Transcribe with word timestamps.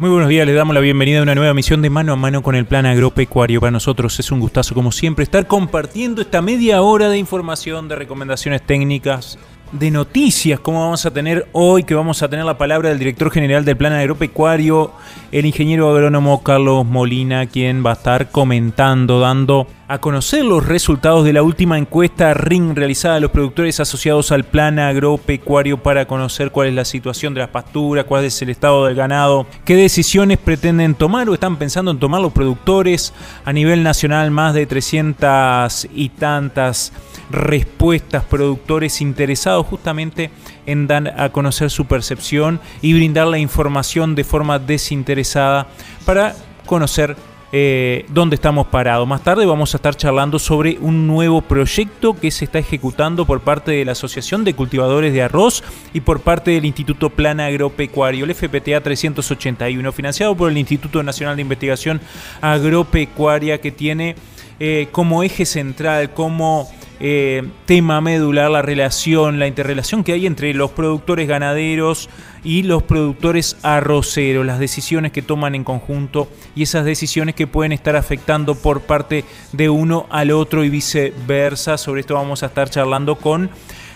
Muy 0.00 0.08
buenos 0.08 0.30
días, 0.30 0.46
les 0.46 0.56
damos 0.56 0.74
la 0.74 0.80
bienvenida 0.80 1.18
a 1.18 1.22
una 1.22 1.34
nueva 1.34 1.52
misión 1.52 1.82
de 1.82 1.90
mano 1.90 2.14
a 2.14 2.16
mano 2.16 2.42
con 2.42 2.54
el 2.54 2.64
plan 2.64 2.86
agropecuario. 2.86 3.60
Para 3.60 3.70
nosotros 3.70 4.18
es 4.18 4.32
un 4.32 4.40
gustazo, 4.40 4.74
como 4.74 4.92
siempre, 4.92 5.24
estar 5.24 5.46
compartiendo 5.46 6.22
esta 6.22 6.40
media 6.40 6.80
hora 6.80 7.10
de 7.10 7.18
información, 7.18 7.86
de 7.86 7.96
recomendaciones 7.96 8.62
técnicas, 8.62 9.38
de 9.72 9.90
noticias, 9.90 10.58
como 10.58 10.80
vamos 10.80 11.04
a 11.04 11.10
tener 11.10 11.48
hoy, 11.52 11.84
que 11.84 11.94
vamos 11.94 12.22
a 12.22 12.30
tener 12.30 12.46
la 12.46 12.56
palabra 12.56 12.88
del 12.88 12.98
director 12.98 13.30
general 13.30 13.66
del 13.66 13.76
Plan 13.76 13.92
Agropecuario, 13.92 14.92
el 15.32 15.44
ingeniero 15.44 15.90
agrónomo 15.90 16.42
Carlos 16.42 16.86
Molina, 16.86 17.44
quien 17.44 17.84
va 17.84 17.90
a 17.90 17.92
estar 17.92 18.30
comentando, 18.30 19.20
dando 19.20 19.66
a 19.90 19.98
conocer 19.98 20.44
los 20.44 20.64
resultados 20.66 21.24
de 21.24 21.32
la 21.32 21.42
última 21.42 21.76
encuesta 21.76 22.32
RING 22.32 22.76
realizada 22.76 23.16
a 23.16 23.20
los 23.20 23.32
productores 23.32 23.80
asociados 23.80 24.30
al 24.30 24.44
Plan 24.44 24.78
Agropecuario 24.78 25.82
para 25.82 26.06
conocer 26.06 26.52
cuál 26.52 26.68
es 26.68 26.74
la 26.74 26.84
situación 26.84 27.34
de 27.34 27.40
las 27.40 27.48
pasturas, 27.48 28.04
cuál 28.04 28.24
es 28.24 28.40
el 28.40 28.50
estado 28.50 28.86
del 28.86 28.94
ganado, 28.94 29.48
qué 29.64 29.74
decisiones 29.74 30.38
pretenden 30.38 30.94
tomar 30.94 31.28
o 31.28 31.34
están 31.34 31.56
pensando 31.56 31.90
en 31.90 31.98
tomar 31.98 32.20
los 32.20 32.32
productores. 32.32 33.12
A 33.44 33.52
nivel 33.52 33.82
nacional, 33.82 34.30
más 34.30 34.54
de 34.54 34.64
300 34.64 35.88
y 35.92 36.10
tantas 36.10 36.92
respuestas, 37.28 38.22
productores 38.22 39.00
interesados 39.00 39.66
justamente 39.66 40.30
en 40.66 40.86
dar 40.86 41.20
a 41.20 41.30
conocer 41.30 41.68
su 41.68 41.86
percepción 41.86 42.60
y 42.80 42.94
brindar 42.94 43.26
la 43.26 43.38
información 43.38 44.14
de 44.14 44.22
forma 44.22 44.60
desinteresada 44.60 45.66
para 46.06 46.36
conocer 46.64 47.16
eh, 47.52 48.06
dónde 48.08 48.36
estamos 48.36 48.66
parados. 48.68 49.06
Más 49.08 49.22
tarde 49.22 49.44
vamos 49.46 49.74
a 49.74 49.78
estar 49.78 49.96
charlando 49.96 50.38
sobre 50.38 50.78
un 50.80 51.06
nuevo 51.06 51.40
proyecto 51.40 52.14
que 52.14 52.30
se 52.30 52.44
está 52.44 52.58
ejecutando 52.58 53.26
por 53.26 53.40
parte 53.40 53.72
de 53.72 53.84
la 53.84 53.92
Asociación 53.92 54.44
de 54.44 54.54
Cultivadores 54.54 55.12
de 55.12 55.22
Arroz 55.22 55.64
y 55.92 56.00
por 56.00 56.20
parte 56.20 56.52
del 56.52 56.64
Instituto 56.64 57.10
Plan 57.10 57.40
Agropecuario, 57.40 58.24
el 58.24 58.34
FPTA 58.34 58.80
381, 58.80 59.92
financiado 59.92 60.36
por 60.36 60.50
el 60.50 60.58
Instituto 60.58 61.02
Nacional 61.02 61.36
de 61.36 61.42
Investigación 61.42 62.00
Agropecuaria, 62.40 63.60
que 63.60 63.72
tiene 63.72 64.14
eh, 64.60 64.88
como 64.92 65.22
eje 65.22 65.46
central, 65.46 66.12
como 66.12 66.68
eh, 67.00 67.48
tema 67.64 68.00
medular 68.02 68.50
la 68.50 68.60
relación, 68.60 69.38
la 69.38 69.46
interrelación 69.46 70.04
que 70.04 70.12
hay 70.12 70.26
entre 70.26 70.52
los 70.52 70.70
productores 70.70 71.26
ganaderos 71.26 72.10
y 72.44 72.62
los 72.62 72.82
productores 72.82 73.56
arroceros, 73.62 74.44
las 74.44 74.58
decisiones 74.58 75.10
que 75.10 75.22
toman 75.22 75.54
en 75.54 75.64
conjunto 75.64 76.28
y 76.54 76.62
esas 76.62 76.84
decisiones 76.84 77.34
que 77.34 77.46
pueden 77.46 77.72
estar 77.72 77.96
afectando 77.96 78.54
por 78.54 78.82
parte 78.82 79.24
de 79.52 79.70
uno 79.70 80.06
al 80.10 80.30
otro 80.30 80.62
y 80.62 80.68
viceversa. 80.68 81.78
Sobre 81.78 82.02
esto 82.02 82.14
vamos 82.14 82.42
a 82.42 82.46
estar 82.46 82.68
charlando 82.68 83.16
con 83.16 83.50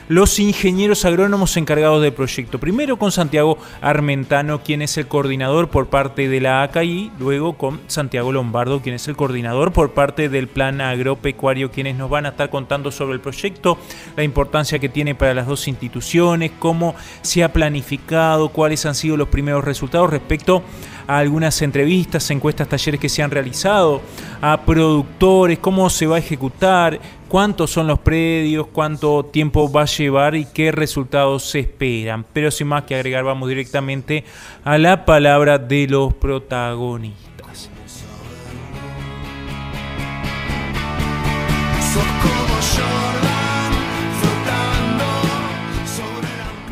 los 0.09 0.39
ingenieros 0.39 1.05
agrónomos 1.05 1.57
encargados 1.57 2.03
del 2.03 2.13
proyecto. 2.13 2.59
Primero 2.59 2.99
con 2.99 3.13
Santiago 3.13 3.59
Armentano, 3.81 4.63
quien 4.63 4.83
es 4.83 4.97
el 4.99 5.09
coordinador 5.09 5.69
por 5.69 5.87
parte 5.87 6.29
de 6.29 6.41
la 6.41 6.63
ACA, 6.63 6.83
luego 7.19 7.55
con 7.57 7.81
Santiago 7.87 8.33
Lombardo, 8.33 8.83
quien 8.83 8.95
es 8.95 9.09
el 9.09 9.17
coordinador 9.17 9.73
por 9.73 9.93
parte 9.93 10.29
del 10.29 10.49
Plan 10.49 10.81
Agropecuario, 10.81 11.71
quienes 11.71 11.97
nos 11.97 12.11
van 12.11 12.27
a 12.27 12.31
estar 12.31 12.51
contando 12.51 12.91
sobre 12.91 13.15
el 13.15 13.21
proyecto, 13.21 13.79
la 14.17 14.25
importancia 14.25 14.79
que 14.79 14.89
tiene 14.89 15.15
para 15.15 15.35
las 15.35 15.47
dos 15.47 15.67
instituciones, 15.69 16.53
cómo 16.59 16.95
se 17.23 17.43
ha 17.43 17.53
planificado, 17.53 18.51
cuáles 18.51 18.85
han 18.87 18.95
sido 18.95 19.17
los 19.17 19.29
primeros 19.29 19.65
resultados 19.65 20.11
respecto 20.11 20.63
a 21.07 21.19
algunas 21.19 21.61
entrevistas, 21.63 22.31
encuestas, 22.31 22.69
talleres 22.69 23.01
que 23.01 23.09
se 23.09 23.23
han 23.23 23.31
realizado, 23.31 24.01
a 24.41 24.61
productores, 24.63 25.59
cómo 25.59 25.89
se 25.91 26.07
va 26.07 26.17
a 26.17 26.19
ejecutar, 26.19 27.01
cuántos 27.29 27.71
son 27.71 27.87
los 27.87 27.99
predios, 27.99 28.67
cuánto 28.69 29.25
tiempo 29.25 29.71
va 29.71 29.83
a 29.83 29.87
llevar 29.87 30.35
y 30.35 30.47
qué 30.47 30.73
resultados 30.73 31.45
se 31.45 31.61
esperan. 31.61 32.25
Pero 32.33 32.51
sin 32.51 32.69
más 32.69 32.85
que 32.85 32.95
agregar, 32.95 33.25
vamos 33.25 33.49
directamente 33.49 34.25
a 34.65 34.79
la 34.79 35.05
palabra 35.05 35.59
de 35.59 35.87
los 35.89 36.15
protagonistas. 36.15 37.71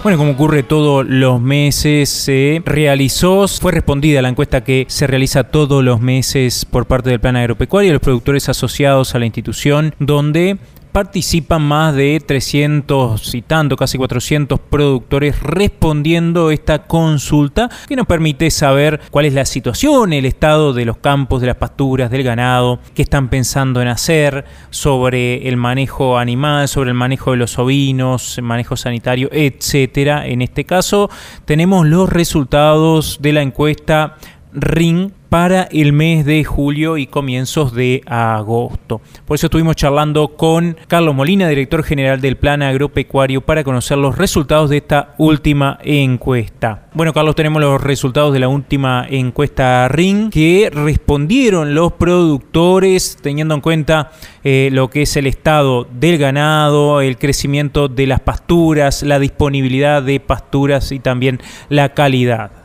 Bueno, 0.03 0.19
como 0.19 0.33
ocurre 0.33 0.65
todos 0.65 1.07
los 1.07 1.41
meses, 1.41 2.09
se 2.09 2.61
realizó, 2.67 3.47
fue 3.47 3.71
respondida 3.71 4.21
la 4.21 4.31
encuesta 4.31 4.65
que 4.65 4.85
se 4.89 5.07
realiza 5.07 5.45
todos 5.45 5.85
los 5.85 6.01
meses 6.01 6.65
por 6.65 6.87
parte 6.87 7.11
del 7.11 7.21
Plan 7.21 7.37
Agropecuario 7.37 7.91
y 7.91 7.93
los 7.93 8.03
productores 8.03 8.49
asociados 8.49 9.15
a 9.15 9.21
la 9.21 9.27
institución, 9.27 9.95
donde 10.01 10.59
participan 10.93 11.63
más 11.63 11.95
de 11.95 12.23
300 12.25 13.35
y 13.35 13.43
tanto, 13.43 13.77
casi 13.77 13.99
400 13.99 14.61
productores 14.61 15.43
respondiendo 15.43 16.51
esta 16.51 16.87
consulta 16.87 17.71
que 17.89 17.97
nos 17.97 18.07
permite 18.07 18.51
saber 18.51 19.01
cuál 19.11 19.25
es 19.25 19.33
la 19.33 19.47
situación, 19.47 20.13
el 20.13 20.27
estado 20.27 20.73
de 20.73 20.85
los 20.85 20.99
campos, 20.99 21.41
de 21.41 21.47
las 21.49 21.57
pasturas, 21.57 22.11
del 22.11 22.23
ganado, 22.23 22.79
qué 22.95 23.03
están 23.03 23.29
pensando 23.29 23.81
en 23.81 23.89
hacer 23.89 24.45
sobre 24.71 25.49
el 25.49 25.57
manejo 25.57 26.19
animal, 26.19 26.69
sobre 26.69 26.91
el 26.91 26.95
manejo 26.95 27.33
de 27.33 27.39
los 27.39 27.59
ovinos, 27.59 28.39
el 28.39 28.45
manejo 28.45 28.77
sanitario, 28.77 29.29
etcétera. 29.33 30.27
En 30.27 30.43
este 30.43 30.65
caso 30.65 31.11
tenemos 31.45 31.87
los 31.87 32.09
resultados 32.09 33.19
de 33.21 33.33
la 33.33 33.43
encuesta 33.43 34.17
RING 34.55 35.13
para 35.33 35.63
el 35.73 35.95
mes 35.95 36.27
de 36.27 36.45
julio 36.45 36.99
y 36.99 37.07
comienzos 37.07 37.73
de 37.73 38.03
agosto. 38.05 39.01
Por 39.25 39.37
eso 39.37 39.47
estuvimos 39.47 39.77
charlando 39.77 40.37
con 40.37 40.77
Carlos 40.89 41.15
Molina, 41.15 41.49
director 41.49 41.83
general 41.83 42.21
del 42.21 42.37
Plan 42.37 42.63
Agropecuario, 42.63 43.41
para 43.41 43.65
conocer 43.65 43.97
los 43.97 44.19
resultados 44.19 44.69
de 44.69 44.77
esta 44.77 45.15
última 45.17 45.79
encuesta. 45.83 46.91
Bueno, 46.93 47.15
Carlos, 47.15 47.35
tenemos 47.35 47.63
los 47.63 47.81
resultados 47.81 48.35
de 48.35 48.41
la 48.41 48.49
última 48.49 49.07
encuesta 49.09 49.89
RING 49.89 50.29
que 50.29 50.71
respondieron 50.71 51.75
los 51.75 51.95
productores 51.95 53.17
teniendo 53.23 53.55
en 53.55 53.63
cuenta 53.63 54.13
eh, 54.45 54.69
lo 54.71 54.91
que 54.91 55.03
es 55.03 55.17
el 55.17 55.27
estado 55.27 55.89
del 55.99 56.19
ganado, 56.19 57.01
el 57.01 57.17
crecimiento 57.17 57.89
de 57.89 58.07
las 58.07 58.21
pasturas, 58.21 59.03
la 59.03 59.19
disponibilidad 59.19 60.03
de 60.03 60.21
pasturas 60.21 60.93
y 60.93 60.99
también 60.99 61.41
la 61.71 61.95
calidad. 61.95 62.62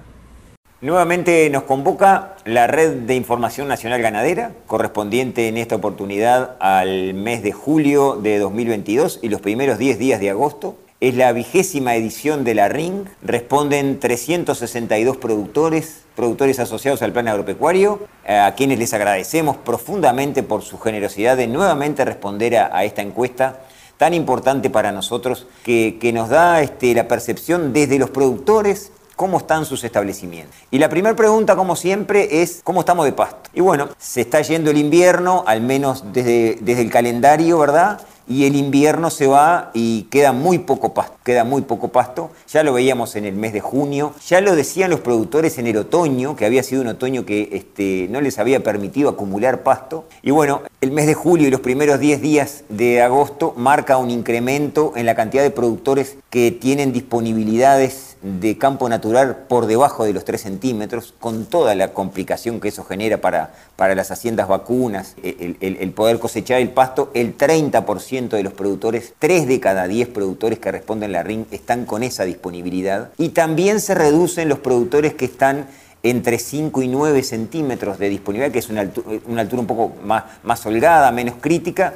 Nuevamente 0.80 1.50
nos 1.50 1.64
convoca 1.64 2.36
la 2.46 2.68
Red 2.68 3.08
de 3.08 3.16
Información 3.16 3.68
Nacional 3.68 4.00
Ganadera, 4.00 4.52
correspondiente 4.68 5.48
en 5.48 5.58
esta 5.58 5.76
oportunidad 5.76 6.56
al 6.60 7.16
mes 7.16 7.42
de 7.42 7.52
julio 7.52 8.16
de 8.16 8.38
2022 8.38 9.22
y 9.24 9.30
los 9.30 9.42
primeros 9.42 9.80
10 9.80 9.98
días 9.98 10.20
de 10.20 10.30
agosto. 10.30 10.78
Es 11.00 11.16
la 11.16 11.32
vigésima 11.32 11.96
edición 11.96 12.44
de 12.44 12.54
la 12.54 12.68
RING. 12.68 13.06
Responden 13.24 14.00
362 14.00 15.18
productores, 15.18 16.04
productores 16.16 16.60
asociados 16.60 17.02
al 17.02 17.12
plan 17.12 17.28
agropecuario, 17.28 18.02
a 18.28 18.54
quienes 18.56 18.78
les 18.78 18.94
agradecemos 18.94 19.58
profundamente 19.58 20.44
por 20.44 20.62
su 20.62 20.78
generosidad 20.78 21.38
de 21.38 21.48
nuevamente 21.48 22.06
responder 22.06 22.56
a, 22.56 22.84
esta 22.84 23.02
encuesta 23.02 23.62
tan 23.98 24.14
importante 24.14 24.70
para 24.70 24.92
nosotros, 24.92 25.48
que, 25.64 26.12
nos 26.14 26.30
da 26.30 26.62
este, 26.62 26.94
la 26.94 27.08
percepción 27.08 27.74
desde 27.74 27.98
los 27.98 28.12
productores, 28.12 28.92
cómo 29.18 29.40
están 29.40 29.66
sus 29.66 29.84
establecimientos. 29.84 30.56
Y 30.72 30.78
la 30.80 30.88
primera 30.88 31.16
pregunta, 31.16 31.58
como 31.58 31.76
siempre, 31.76 32.42
es 32.42 32.62
cómo 32.64 32.80
estamos 32.80 33.04
de 33.04 33.12
pasto. 33.12 33.50
Y 33.54 33.60
bueno, 33.60 33.90
se 33.98 34.22
está 34.22 34.42
yendo 34.42 34.72
el 34.72 34.78
invierno, 34.78 35.44
al 35.46 35.60
menos 35.60 36.14
desde, 36.14 36.60
desde 36.62 36.84
el 36.84 36.92
calendario, 36.92 37.58
¿verdad? 37.58 38.00
y 38.28 38.46
el 38.46 38.56
invierno 38.56 39.10
se 39.10 39.28
va 39.28 39.72
y 39.74 40.04
queda 40.04 40.34
muy 40.34 40.60
poco 40.60 40.94
pasto, 40.94 41.16
queda 41.24 41.44
muy 41.44 41.62
poco 41.62 41.90
pasto. 41.90 42.32
Ya 42.52 42.64
lo 42.64 42.74
veíamos 42.74 43.16
en 43.16 43.26
el 43.26 43.36
mes 43.36 43.54
de 43.54 43.62
junio, 43.62 44.14
ya 44.28 44.42
lo 44.42 44.56
decían 44.56 44.90
los 44.90 45.00
productores 45.00 45.58
en 45.58 45.68
el 45.68 45.78
otoño, 45.78 46.36
que 46.36 46.46
había 46.46 46.64
sido 46.64 46.82
un 46.82 46.90
otoño 46.90 47.26
que 47.26 47.50
este, 47.54 48.08
no 48.10 48.22
les 48.22 48.38
había 48.38 48.62
permitido 48.64 49.10
acumular 49.10 49.64
pasto. 49.64 50.06
Y 50.22 50.32
bueno, 50.32 50.62
el 50.82 50.92
mes 50.92 51.08
de 51.08 51.14
julio 51.14 51.48
y 51.48 51.52
los 51.52 51.62
primeros 51.62 52.00
10 52.00 52.22
días 52.22 52.64
de 52.70 53.02
agosto 53.02 53.54
marca 53.56 53.98
un 53.98 54.12
incremento 54.12 54.94
en 54.96 55.06
la 55.06 55.16
cantidad 55.16 55.44
de 55.44 55.52
productores 55.52 56.18
que 56.30 56.52
tienen 56.52 56.92
disponibilidades 56.92 58.07
de 58.22 58.58
campo 58.58 58.90
natural 58.90 59.46
por 59.48 59.68
debajo 59.68 60.04
de 60.04 60.14
los 60.14 60.26
3 60.26 60.42
centímetros, 60.42 61.14
con 61.20 61.46
toda 61.46 61.76
la 61.76 61.94
complicación 61.94 62.60
que 62.60 62.70
eso 62.70 62.84
genera 62.84 63.22
para, 63.22 63.54
para 63.76 63.96
las 63.96 64.12
haciendas 64.12 64.48
vacunas, 64.48 65.16
el, 65.22 65.92
poder 65.92 66.20
cosechar 66.20 66.60
el 66.60 66.70
pasto, 66.70 67.12
el 67.14 67.38
30% 67.38 68.30
de 68.30 68.44
los 68.44 68.54
productores, 68.54 69.14
3 69.20 69.48
de 69.48 69.60
cada 69.60 69.88
10 69.88 70.10
productores 70.10 70.60
que 70.60 70.72
responden 70.72 71.12
la 71.12 71.24
RIN 71.24 71.46
están 71.52 71.86
con 71.86 72.04
esa 72.04 72.26
disponibilidad. 72.26 73.12
Y 73.18 73.30
también 73.30 73.80
se 73.80 73.96
reducen 73.96 74.50
los 74.50 74.60
productores 74.60 75.14
que 75.14 75.26
están 75.26 75.68
entre 76.04 76.40
5 76.40 76.82
y 76.82 76.88
9 76.88 77.24
centímetros 77.24 77.98
de 78.00 78.10
disponibilidad, 78.10 78.52
que 78.52 78.60
es 78.60 78.70
una 78.70 78.82
altura, 78.82 79.20
una 79.28 79.42
altura 79.42 79.62
un 79.62 79.68
poco 79.68 79.96
más, 80.04 80.24
más 80.44 80.66
holgada, 80.66 81.12
menos 81.12 81.36
crítica. 81.40 81.94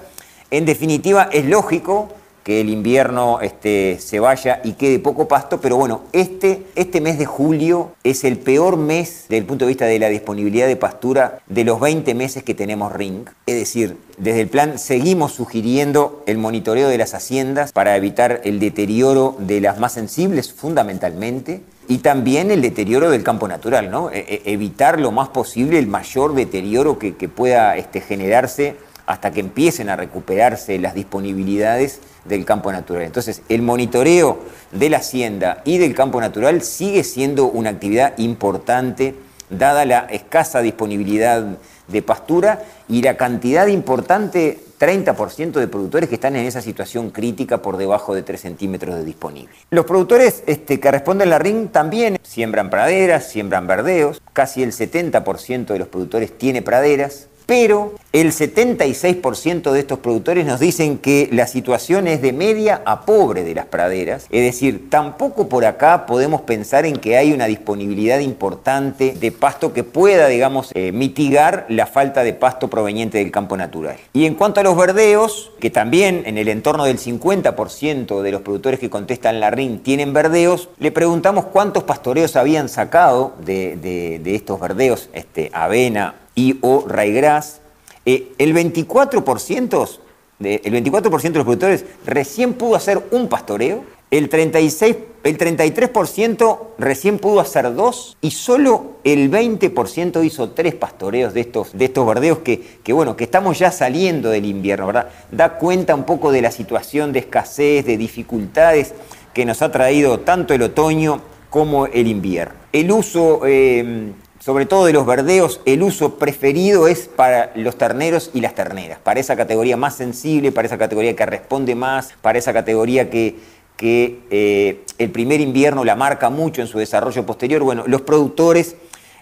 En 0.50 0.66
definitiva, 0.66 1.30
es 1.32 1.46
lógico 1.46 2.10
que 2.44 2.62
el 2.62 2.70
invierno 2.70 3.40
este, 3.42 3.98
se 4.00 4.20
vaya 4.20 4.62
y 4.64 4.74
quede 4.74 5.00
poco 5.00 5.28
pasto, 5.28 5.62
pero 5.62 5.78
bueno, 5.78 6.02
este, 6.12 6.64
este 6.76 7.02
mes 7.02 7.20
de 7.20 7.26
julio 7.26 7.92
es 8.04 8.24
el 8.24 8.38
peor 8.38 8.78
mes 8.78 9.26
desde 9.30 9.38
el 9.38 9.46
punto 9.46 9.66
de 9.66 9.70
vista 9.70 9.86
de 9.86 10.00
la 10.00 10.10
disponibilidad 10.10 10.68
de 10.68 10.76
pastura 10.76 11.40
de 11.48 11.64
los 11.64 11.80
20 11.80 12.14
meses 12.16 12.44
que 12.44 12.54
tenemos 12.54 12.92
RING. 12.92 13.26
Es 13.46 13.56
decir, 13.56 13.98
desde 14.18 14.42
el 14.42 14.48
plan 14.48 14.80
seguimos 14.80 15.34
sugiriendo 15.34 16.24
el 16.26 16.38
monitoreo 16.38 16.90
de 16.90 16.98
las 16.98 17.14
haciendas 17.14 17.72
para 17.72 17.96
evitar 17.96 18.42
el 18.44 18.60
deterioro 18.60 19.36
de 19.40 19.62
las 19.62 19.80
más 19.80 19.94
sensibles 19.94 20.54
fundamentalmente 20.54 21.62
y 21.88 21.98
también 22.00 22.52
el 22.52 22.62
deterioro 22.62 23.10
del 23.10 23.24
campo 23.24 23.48
natural, 23.48 23.92
¿no? 23.92 24.12
E, 24.12 24.20
e, 24.20 24.42
evitar 24.46 25.00
lo 25.00 25.12
más 25.12 25.30
posible 25.30 25.80
el 25.80 25.88
mayor 25.88 26.36
deterioro 26.36 26.98
que, 26.98 27.16
que 27.16 27.28
pueda 27.28 27.76
este, 27.76 28.02
generarse 28.02 28.76
hasta 29.12 29.32
que 29.32 29.42
empiecen 29.42 29.90
a 29.90 29.98
recuperarse 29.98 30.80
las 30.80 30.94
disponibilidades 30.94 32.00
del 32.24 32.46
campo 32.46 32.72
natural. 32.72 33.04
Entonces, 33.04 33.42
el 33.50 33.62
monitoreo 33.62 34.40
de 34.72 34.90
la 34.90 35.00
hacienda 35.00 35.62
y 35.66 35.80
del 35.80 35.94
campo 35.94 36.22
natural 36.22 36.62
sigue 36.62 37.04
siendo 37.04 37.48
una 37.48 37.72
actividad 37.72 38.18
importante, 38.20 39.14
dada 39.50 39.84
la 39.84 40.00
escasa 40.12 40.62
disponibilidad 40.62 41.46
de 41.90 42.02
pastura 42.02 42.64
y 42.88 43.02
la 43.02 43.18
cantidad 43.18 43.68
importante, 43.68 44.60
30% 44.80 45.60
de 45.60 45.68
productores 45.68 46.08
que 46.08 46.16
están 46.16 46.38
en 46.38 46.46
esa 46.46 46.62
situación 46.62 47.10
crítica 47.10 47.62
por 47.62 47.76
debajo 47.76 48.16
de 48.16 48.24
3 48.24 48.40
centímetros 48.40 48.96
de 48.96 49.04
disponible. 49.04 49.54
Los 49.72 49.86
productores 49.86 50.42
este, 50.46 50.80
que 50.80 50.90
responden 50.90 51.30
la 51.30 51.38
RIN 51.38 51.68
también 51.68 52.18
siembran 52.24 52.70
praderas, 52.70 53.28
siembran 53.28 53.68
verdeos, 53.68 54.22
casi 54.32 54.64
el 54.64 54.72
70% 54.72 55.66
de 55.66 55.80
los 55.80 55.90
productores 55.90 56.38
tiene 56.38 56.62
praderas, 56.62 57.28
pero 57.46 57.96
el 58.14 58.32
76% 58.32 59.72
de 59.72 59.80
estos 59.80 60.00
productores 60.00 60.46
nos 60.46 60.60
dicen 60.60 60.98
que 60.98 61.30
la 61.32 61.48
situación 61.48 62.08
es 62.08 62.22
de 62.22 62.34
media 62.34 62.82
a 62.86 63.06
pobre 63.06 63.44
de 63.44 63.56
las 63.56 63.66
praderas, 63.66 64.28
es 64.30 64.44
decir, 64.44 64.90
tampoco 64.90 65.48
por 65.48 65.66
acá 65.66 66.06
podemos 66.06 66.42
pensar 66.42 66.86
en 66.86 66.98
que 66.98 67.18
hay 67.18 67.32
una 67.32 67.46
disponibilidad 67.46 68.20
importante 68.20 69.16
de 69.20 69.32
pasto 69.32 69.74
que 69.74 69.84
pueda, 69.84 70.28
digamos, 70.28 70.72
eh, 70.74 70.92
mitigar 70.92 71.66
la 71.70 71.88
falta 71.88 72.24
de 72.24 72.34
pasto 72.34 72.70
proveniente 72.70 73.18
del 73.18 73.32
campo 73.32 73.58
natural. 73.58 73.98
Y 74.14 74.26
en 74.26 74.36
cuanto 74.36 74.60
a 74.60 74.64
los 74.64 74.76
verdeos, 74.76 75.52
que 75.60 75.70
también 75.70 76.24
en 76.26 76.38
el 76.38 76.50
entorno 76.50 76.86
del 76.86 76.98
50% 76.98 78.22
de 78.22 78.32
los 78.32 78.42
productores 78.42 78.80
que 78.80 78.90
contestan 78.90 79.40
la 79.40 79.52
RIN 79.52 79.80
tienen 79.80 80.14
verdeos, 80.14 80.70
le 80.80 80.92
preguntamos 80.92 81.46
cuántos 81.46 81.84
pastoreos 81.84 82.36
habían 82.36 82.70
sacado 82.70 83.36
de, 83.44 84.22
estos 84.26 84.60
verdeos, 84.60 85.10
este, 85.14 85.50
avena 85.54 86.16
y 86.36 86.58
o 86.62 86.86
raigras 86.88 87.62
eh, 88.06 88.32
el 88.38 88.56
24%, 88.56 90.00
de, 90.40 90.62
el 90.64 90.72
24 90.72 91.10
de 91.12 91.30
los 91.30 91.46
productores 91.46 91.86
recién 92.06 92.54
pudo 92.54 92.76
hacer 92.76 93.02
un 93.12 93.28
pastoreo, 93.28 93.84
el, 94.10 94.28
36, 94.28 94.98
el 95.24 95.38
33% 95.38 96.60
recién 96.78 97.20
pudo 97.20 97.40
hacer 97.40 97.74
dos 97.76 98.18
y 98.22 98.32
solo 98.32 98.98
el 99.04 99.32
20% 99.32 100.26
hizo 100.26 100.50
tres 100.50 100.76
pastoreos 100.76 101.34
de 101.34 101.42
estos, 101.42 101.78
de 101.78 101.86
estos 101.86 102.06
verdeos 102.06 102.40
que, 102.40 102.80
que, 102.84 102.92
bueno, 102.92 103.16
que 103.16 103.24
estamos 103.24 103.58
ya 103.60 103.72
saliendo 103.72 104.30
del 104.30 104.46
invierno, 104.46 104.88
¿verdad? 104.88 105.10
Da 105.32 105.58
cuenta 105.58 105.96
un 105.96 106.04
poco 106.04 106.32
de 106.32 106.42
la 106.42 106.52
situación 106.52 107.14
de 107.14 107.20
escasez, 107.20 107.86
de 107.86 107.98
dificultades 107.98 108.94
que 109.34 109.46
nos 109.46 109.62
ha 109.62 109.72
traído 109.72 110.20
tanto 110.20 110.54
el 110.54 110.64
otoño 110.64 111.22
como 111.50 111.86
el 111.86 112.08
invierno. 112.08 112.56
El 112.74 112.92
uso 112.92 113.42
eh, 113.46 114.12
sobre 114.42 114.66
todo 114.66 114.86
de 114.86 114.94
los 114.94 115.06
verdeos, 115.06 115.62
el 115.66 115.84
uso 115.84 116.18
preferido 116.18 116.88
es 116.88 117.08
para 117.08 117.52
los 117.56 117.78
terneros 117.78 118.32
y 118.34 118.42
las 118.42 118.56
terneras, 118.56 118.98
para 118.98 119.20
esa 119.20 119.36
categoría 119.36 119.78
más 119.78 119.96
sensible, 119.96 120.52
para 120.52 120.66
esa 120.66 120.80
categoría 120.80 121.16
que 121.16 121.26
responde 121.28 121.76
más, 121.76 122.14
para 122.22 122.40
esa 122.40 122.52
categoría 122.52 123.10
que, 123.10 123.36
eh, 123.84 124.84
el 124.98 125.10
primer 125.12 125.42
invierno 125.42 125.84
la 125.84 125.96
marca 125.96 126.30
mucho 126.30 126.62
en 126.62 126.68
su 126.68 126.78
desarrollo 126.78 127.26
posterior. 127.26 127.64
Bueno, 127.64 127.84
los 127.88 128.02
productores, 128.02 128.76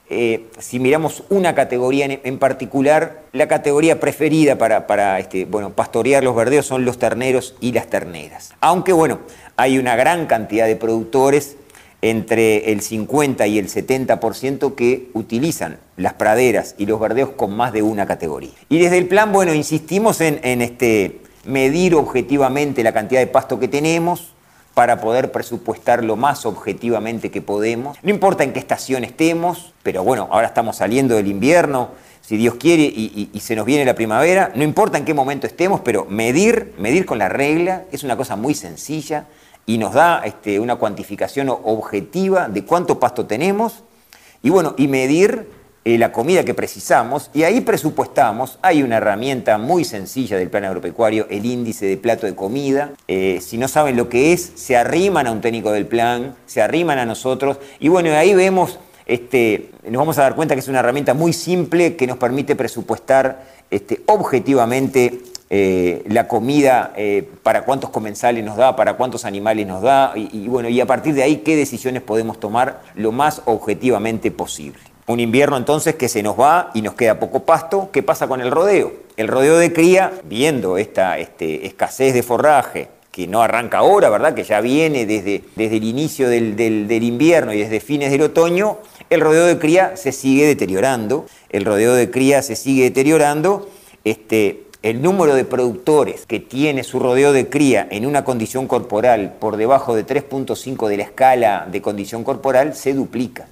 eh, 0.10 0.48
si 0.58 0.80
miramos 0.80 1.24
una 1.30 1.56
categoría 1.56 2.08
en, 2.24 2.40
particular, 2.40 3.24
la 3.32 3.48
categoría 3.48 4.00
preferida 4.02 4.58
para, 4.58 4.88
para 4.88 5.20
este, 5.20 5.46
bueno, 5.46 5.72
pastorear 5.72 6.24
los 6.24 6.36
verdeos 6.36 6.66
son 6.66 6.84
los 6.84 6.98
terneros 6.98 7.56
y 7.62 7.72
las 7.72 7.88
terneras. 7.88 8.54
Aunque 8.60 8.92
bueno, 8.92 9.20
hay 9.56 9.78
una 9.78 9.96
gran 9.96 10.26
cantidad 10.28 10.66
de 10.66 10.76
productores 10.76 11.58
entre 12.02 12.72
el 12.72 12.82
50 12.82 13.46
y 13.48 13.60
el 13.60 13.68
70% 13.68 14.76
que 14.76 15.10
utilizan 15.14 15.80
las 15.98 16.14
praderas 16.14 16.76
y 16.78 16.86
los 16.86 17.00
verdeos 17.00 17.30
con 17.32 17.56
más 17.56 17.74
de 17.74 17.82
una 17.82 18.06
categoría. 18.06 18.52
Y 18.70 18.80
desde 18.80 18.98
el 18.98 19.08
plan, 19.08 19.34
bueno, 19.34 19.54
insistimos 19.54 20.22
en, 20.22 20.62
este, 20.62 21.22
medir 21.46 21.96
objetivamente 21.96 22.84
la 22.84 22.94
cantidad 22.94 23.20
de 23.20 23.28
pasto 23.28 23.60
que 23.60 23.68
tenemos 23.68 24.34
para 24.74 25.02
poder 25.02 25.32
presupuestar 25.32 26.06
lo 26.06 26.16
más 26.16 26.46
objetivamente 26.46 27.32
que 27.32 27.42
podemos. 27.42 27.98
No 28.02 28.12
importa 28.12 28.46
en 28.46 28.54
qué 28.54 28.60
estación 28.60 29.04
estemos, 29.04 29.74
pero 29.84 30.04
bueno, 30.06 30.30
ahora 30.32 30.48
estamos 30.48 30.78
saliendo 30.78 31.16
del 31.16 31.28
invierno, 31.28 31.90
si 32.22 32.38
Dios 32.38 32.56
quiere, 32.56 32.84
y, 32.84 33.30
y, 33.34 33.40
se 33.40 33.56
nos 33.56 33.66
viene 33.66 33.84
la 33.86 33.96
primavera, 33.96 34.52
no 34.56 34.64
importa 34.64 35.00
en 35.00 35.04
qué 35.04 35.16
momento 35.16 35.48
estemos, 35.48 35.82
pero 35.82 36.06
medir, 36.06 36.76
medir 36.78 37.06
con 37.06 37.18
la 37.18 37.28
regla 37.28 37.86
es 37.92 38.04
una 38.04 38.16
cosa 38.16 38.36
muy 38.36 38.54
sencilla, 38.54 39.26
y 39.66 39.78
nos 39.78 39.94
da 39.94 40.22
este, 40.26 40.60
una 40.60 40.76
cuantificación 40.76 41.50
objetiva 41.50 42.48
de 42.48 42.66
cuánto 42.66 43.00
pasto 43.00 43.26
tenemos 43.26 43.84
y 44.42 44.50
bueno, 44.50 44.74
y 44.78 44.88
medir 44.88 45.48
eh, 45.86 45.98
la 45.98 46.12
comida 46.12 46.44
que 46.44 46.54
precisamos 46.54 47.32
y 47.34 47.44
ahí 47.44 47.62
presupuestamos, 47.62 48.60
hay 48.62 48.84
una 48.84 48.98
herramienta 48.98 49.58
muy 49.58 49.86
sencilla 49.86 50.38
del 50.38 50.50
plan 50.50 50.66
agropecuario, 50.66 51.26
el 51.30 51.46
índice 51.46 51.86
de 51.86 51.98
plato 51.98 52.26
de 52.26 52.36
comida. 52.36 52.92
Eh, 53.08 53.40
si 53.42 53.58
no 53.58 53.68
saben 53.68 53.96
lo 53.96 54.10
que 54.10 54.34
es, 54.34 54.52
se 54.56 54.76
arriman 54.76 55.26
a 55.26 55.32
un 55.32 55.42
técnico 55.42 55.72
del 55.72 55.88
plan, 55.88 56.36
se 56.46 56.62
arriman 56.62 57.00
a 57.00 57.06
nosotros 57.06 57.58
y 57.80 57.88
bueno, 57.88 58.12
ahí 58.12 58.34
vemos, 58.34 58.78
este, 59.06 59.72
nos 59.84 60.00
vamos 60.00 60.18
a 60.18 60.24
dar 60.24 60.36
cuenta 60.36 60.54
que 60.54 60.60
es 60.60 60.68
una 60.68 60.80
herramienta 60.80 61.14
muy 61.14 61.32
simple 61.32 61.96
que 61.96 62.08
nos 62.08 62.18
permite 62.18 62.56
presupuestar 62.56 63.44
este, 63.72 64.02
objetivamente 64.06 65.22
eh, 65.52 66.04
la 66.08 66.28
comida, 66.28 66.94
eh, 66.96 67.28
para 67.42 67.64
cuántos 67.64 67.90
comensales 67.90 68.44
nos 68.44 68.56
da, 68.56 68.76
para 68.76 68.94
cuántos 68.94 69.26
animales 69.26 69.66
nos 69.66 69.82
da, 69.82 70.14
y, 70.16 70.48
bueno, 70.48 70.70
y 70.70 70.80
a 70.80 70.86
partir 70.86 71.16
de 71.16 71.24
ahí 71.24 71.38
qué 71.38 71.56
decisiones 71.56 72.04
podemos 72.04 72.40
tomar 72.40 72.82
lo 72.96 73.12
más 73.12 73.42
objetivamente 73.46 74.30
posible. 74.30 74.80
Un 75.08 75.20
invierno 75.20 75.58
entonces 75.58 75.96
que 75.96 76.08
se 76.08 76.22
nos 76.22 76.40
va 76.40 76.70
y 76.76 76.84
nos 76.84 76.94
queda 76.94 77.20
poco 77.20 77.44
pasto. 77.44 77.90
¿Qué 77.92 78.04
pasa 78.04 78.28
con 78.28 78.42
el 78.42 78.52
rodeo? 78.52 78.94
El 79.18 79.28
rodeo 79.28 79.58
de 79.58 79.74
cría, 79.74 80.14
viendo 80.26 80.78
esta 80.78 81.18
este, 81.18 81.66
escasez 81.66 82.14
de 82.14 82.22
forraje, 82.22 82.90
que 83.12 83.26
no 83.26 83.42
arranca 83.42 83.80
ahora, 83.80 84.10
¿verdad? 84.10 84.36
Que 84.36 84.44
ya 84.44 84.62
viene 84.62 85.08
desde, 85.08 85.44
desde 85.56 85.78
el 85.78 85.84
inicio 85.84 86.30
del, 86.30 86.56
del, 86.56 87.04
invierno 87.04 87.54
y 87.54 87.58
desde 87.58 87.80
fines 87.80 88.12
del 88.12 88.22
otoño, 88.22 88.78
el 89.10 89.22
rodeo 89.22 89.46
de 89.48 89.58
cría 89.58 89.98
se 89.98 90.12
sigue 90.12 90.46
deteriorando. 90.46 91.26
El 91.50 91.66
rodeo 91.66 91.96
de 91.96 92.12
cría 92.12 92.44
se 92.44 92.56
sigue 92.56 92.84
deteriorando. 92.84 93.68
Este, 94.04 94.69
el 94.82 95.02
número 95.02 95.36
de 95.36 95.44
productores 95.44 96.26
que 96.26 96.40
tiene 96.40 96.84
su 96.84 97.00
rodeo 97.00 97.34
de 97.34 97.50
cría 97.50 97.88
en 97.92 98.06
una 98.06 98.24
condición 98.24 98.68
corporal 98.68 99.34
por 99.40 99.58
debajo 99.58 99.96
de 99.96 100.06
3.5 100.06 100.88
de 100.88 100.98
la 100.98 101.04
escala 101.04 101.68
de 101.70 101.82
condición 101.82 102.24
corporal 102.24 102.76
se 102.76 102.94
duplica. 102.94 103.48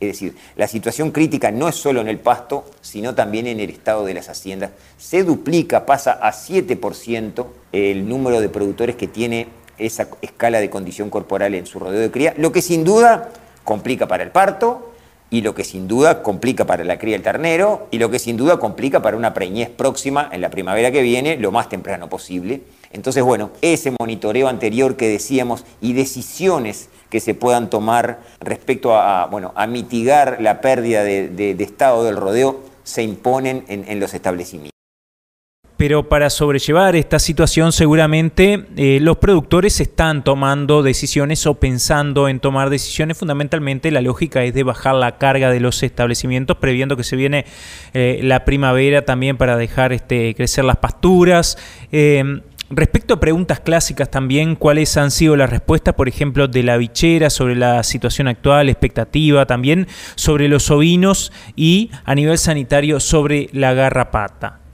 Es 0.00 0.08
decir, 0.08 0.36
la 0.54 0.68
situación 0.68 1.10
crítica 1.10 1.50
no 1.50 1.68
es 1.68 1.74
solo 1.74 2.00
en 2.00 2.08
el 2.08 2.18
pasto, 2.18 2.64
sino 2.80 3.16
también 3.16 3.48
en 3.48 3.58
el 3.58 3.70
estado 3.70 4.04
de 4.04 4.14
las 4.14 4.28
haciendas. 4.28 4.70
Se 4.96 5.24
duplica, 5.24 5.86
pasa 5.86 6.12
a 6.12 6.30
7% 6.32 7.46
el 7.72 8.08
número 8.08 8.40
de 8.40 8.48
productores 8.48 8.94
que 8.94 9.08
tiene 9.08 9.48
esa 9.76 10.08
escala 10.22 10.60
de 10.60 10.70
condición 10.70 11.10
corporal 11.10 11.54
en 11.56 11.66
su 11.66 11.80
rodeo 11.80 12.00
de 12.00 12.10
cría, 12.12 12.34
lo 12.36 12.52
que 12.52 12.62
sin 12.62 12.84
duda 12.84 13.30
complica 13.64 14.06
para 14.06 14.22
el 14.22 14.30
parto, 14.30 14.87
y 15.30 15.42
lo 15.42 15.54
que 15.54 15.64
sin 15.64 15.88
duda 15.88 16.22
complica 16.22 16.64
para 16.66 16.84
la 16.84 16.98
cría 16.98 17.14
del 17.14 17.22
ternero 17.22 17.88
y 17.90 17.98
lo 17.98 18.10
que 18.10 18.18
sin 18.18 18.36
duda 18.36 18.58
complica 18.58 19.02
para 19.02 19.16
una 19.16 19.34
preñez 19.34 19.68
próxima 19.70 20.28
en 20.32 20.40
la 20.40 20.50
primavera 20.50 20.90
que 20.90 21.02
viene 21.02 21.36
lo 21.36 21.52
más 21.52 21.68
temprano 21.68 22.08
posible. 22.08 22.62
Entonces, 22.92 23.22
bueno, 23.22 23.50
ese 23.60 23.92
monitoreo 23.98 24.48
anterior 24.48 24.96
que 24.96 25.08
decíamos 25.08 25.64
y 25.80 25.92
decisiones 25.92 26.88
que 27.10 27.20
se 27.20 27.34
puedan 27.34 27.70
tomar 27.70 28.20
respecto 28.40 28.96
a, 28.96 29.26
bueno, 29.26 29.52
a 29.54 29.66
mitigar 29.66 30.38
la 30.40 30.60
pérdida 30.60 31.02
de, 31.02 31.56
estado 31.58 32.04
del 32.04 32.16
rodeo 32.16 32.60
se 32.84 33.02
imponen 33.02 33.64
en 33.68 34.00
los 34.00 34.14
establecimientos. 34.14 34.77
Pero 35.78 36.08
para 36.08 36.28
sobrellevar 36.28 36.96
esta 36.96 37.20
situación 37.20 37.70
seguramente 37.70 38.66
eh, 38.76 38.98
los 39.00 39.18
productores 39.18 39.80
están 39.80 40.24
tomando 40.24 40.82
decisiones 40.82 41.46
o 41.46 41.54
pensando 41.54 42.28
en 42.28 42.40
tomar 42.40 42.68
decisiones. 42.68 43.16
Fundamentalmente 43.16 43.92
la 43.92 44.00
lógica 44.00 44.42
es 44.42 44.52
de 44.54 44.64
bajar 44.64 44.96
la 44.96 45.18
carga 45.18 45.50
de 45.50 45.60
los 45.60 45.82
establecimientos, 45.84 46.56
previendo 46.56 46.96
que 46.96 47.04
se 47.04 47.14
viene 47.14 47.46
eh, 47.94 48.18
la 48.24 48.44
primavera 48.44 49.04
también 49.04 49.36
para 49.36 49.56
dejar 49.56 49.92
este, 49.92 50.34
crecer 50.34 50.64
las 50.64 50.78
pasturas. 50.78 51.56
Eh, 51.92 52.42
Respecto 52.70 53.14
a 53.14 53.20
preguntas 53.20 53.60
clásicas 53.60 54.10
también, 54.10 54.54
¿cuáles 54.54 54.98
han 54.98 55.10
sido 55.10 55.36
las 55.36 55.48
respuestas, 55.48 55.94
por 55.94 56.06
ejemplo, 56.06 56.48
de 56.48 56.62
la 56.62 56.76
bichera 56.76 57.30
sobre 57.30 57.56
la 57.56 57.82
situación 57.82 58.28
actual, 58.28 58.68
expectativa 58.68 59.46
también 59.46 59.86
sobre 60.16 60.48
los 60.48 60.70
ovinos 60.70 61.32
y 61.56 61.90
a 62.04 62.14
nivel 62.14 62.36
sanitario 62.36 63.00
sobre 63.00 63.48
la 63.52 63.72
garrapata? 63.72 64.67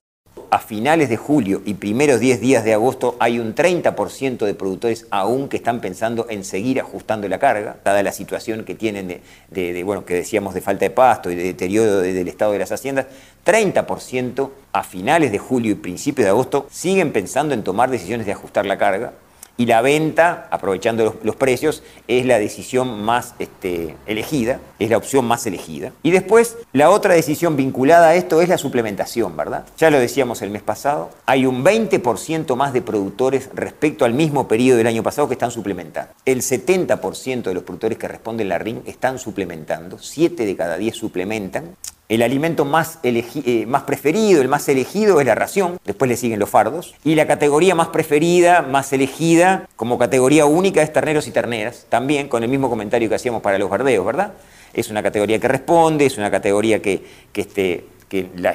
A 0.55 0.61
finales 0.61 1.09
de 1.09 1.17
julio 1.17 1.63
y 1.65 1.75
primeros 1.75 2.21
10 2.21 2.41
días 2.41 2.63
de 2.63 2.75
agosto 2.75 3.17
hay 3.19 3.41
un 3.41 3.57
30% 3.57 4.47
de 4.47 4.55
productores 4.55 5.05
aún 5.11 5.49
que 5.49 5.57
están 5.57 5.81
pensando 5.81 6.29
en 6.31 6.45
seguir 6.45 6.81
ajustando 6.81 7.29
la 7.29 7.41
carga, 7.41 7.79
dada 7.83 8.05
la 8.05 8.13
situación 8.13 8.65
que 8.65 8.77
tienen 8.77 9.21
de, 9.51 9.83
bueno, 9.83 10.05
que 10.05 10.15
decíamos 10.15 10.55
de 10.55 10.61
falta 10.61 10.85
de 10.85 10.91
pasto 10.91 11.29
y 11.29 11.35
de 11.35 11.43
deterioro 11.43 11.97
del 11.99 12.29
estado 12.29 12.53
de 12.53 12.61
las 12.61 12.71
haciendas, 12.71 13.07
30% 13.45 14.51
a 14.71 14.85
finales 14.85 15.33
de 15.33 15.39
julio 15.39 15.73
y 15.73 15.75
principios 15.75 16.25
de 16.25 16.31
agosto 16.31 16.69
siguen 16.71 17.13
pensando 17.13 17.53
en 17.53 17.65
tomar 17.65 17.91
decisiones 17.91 18.25
de 18.25 18.31
ajustar 18.31 18.65
la 18.65 18.79
carga 18.79 19.13
y 19.57 19.67
la 19.67 19.83
venta, 19.83 20.49
aprovechando 20.51 21.17
los, 21.23 21.37
precios, 21.37 21.83
es 22.09 22.27
la 22.27 22.39
decisión 22.39 23.03
más 23.03 23.35
este, 23.39 23.97
elegida, 24.07 24.61
es 24.79 24.91
la 24.91 24.97
opción 24.97 25.25
más 25.25 25.47
elegida. 25.47 25.93
Y 26.03 26.11
después, 26.11 26.57
la 26.73 26.91
otra 26.91 27.15
decisión 27.15 27.57
vinculada 27.57 28.09
a 28.09 28.15
esto 28.15 28.41
es 28.41 28.49
la 28.49 28.59
suplementación, 28.59 29.37
¿verdad? 29.37 29.65
Ya 29.77 29.91
lo 29.91 29.99
decíamos 29.99 30.43
el 30.43 30.51
mes 30.51 30.63
pasado, 30.63 31.11
hay 31.27 31.47
un 31.47 31.65
20% 31.65 32.57
más 32.57 32.73
de 32.73 32.83
productores 32.83 33.51
respecto 33.55 34.05
al 34.05 34.15
mismo 34.15 34.49
periodo 34.49 34.79
del 34.79 34.87
año 34.87 35.03
pasado 35.03 35.29
que 35.29 35.35
están 35.35 35.51
suplementando. 35.51 36.13
El 36.25 36.41
70% 36.41 37.43
de 37.43 37.55
los 37.55 37.63
productores 37.63 37.99
que 37.99 38.09
responden 38.09 38.49
la 38.49 38.59
RIN 38.59 38.83
están 38.87 39.19
suplementando, 39.19 39.99
7 39.99 40.47
de 40.47 40.57
cada 40.57 40.77
10 40.77 40.97
suplementan 40.97 41.77
el 42.09 42.23
alimento 42.23 42.65
más, 42.65 42.99
eh, 43.03 43.65
más 43.67 43.85
preferido, 43.85 44.43
el 44.43 44.49
más 44.49 44.69
elegido 44.69 45.21
es 45.21 45.27
la 45.27 45.35
ración, 45.35 45.79
después 45.85 46.09
le 46.09 46.17
siguen 46.17 46.39
los 46.39 46.51
fardos. 46.51 46.95
Y 47.03 47.15
la 47.15 47.27
categoría 47.27 47.75
más 47.75 47.89
preferida, 47.89 48.63
más 48.63 48.93
elegida, 48.93 49.69
como 49.77 49.99
categoría 49.99 50.45
única, 50.45 50.83
es 50.83 50.93
terneros 50.93 51.27
y 51.29 51.31
terneras, 51.31 51.87
también 51.89 52.29
con 52.29 52.43
el 52.43 52.51
mismo 52.51 52.69
comentario 52.69 53.09
que 53.09 53.15
hacíamos 53.15 53.43
para 53.43 53.59
los 53.59 53.71
bardeos, 53.71 54.05
¿verdad? 54.05 54.35
Es 54.75 54.91
una 54.91 55.03
categoría 55.03 55.39
que 55.39 55.49
responde, 55.49 56.05
es 56.05 56.19
una 56.19 56.31
categoría 56.31 56.83
que, 56.83 57.03
que, 57.33 57.41
este, 57.41 57.85
que 58.09 58.29
la, 58.37 58.55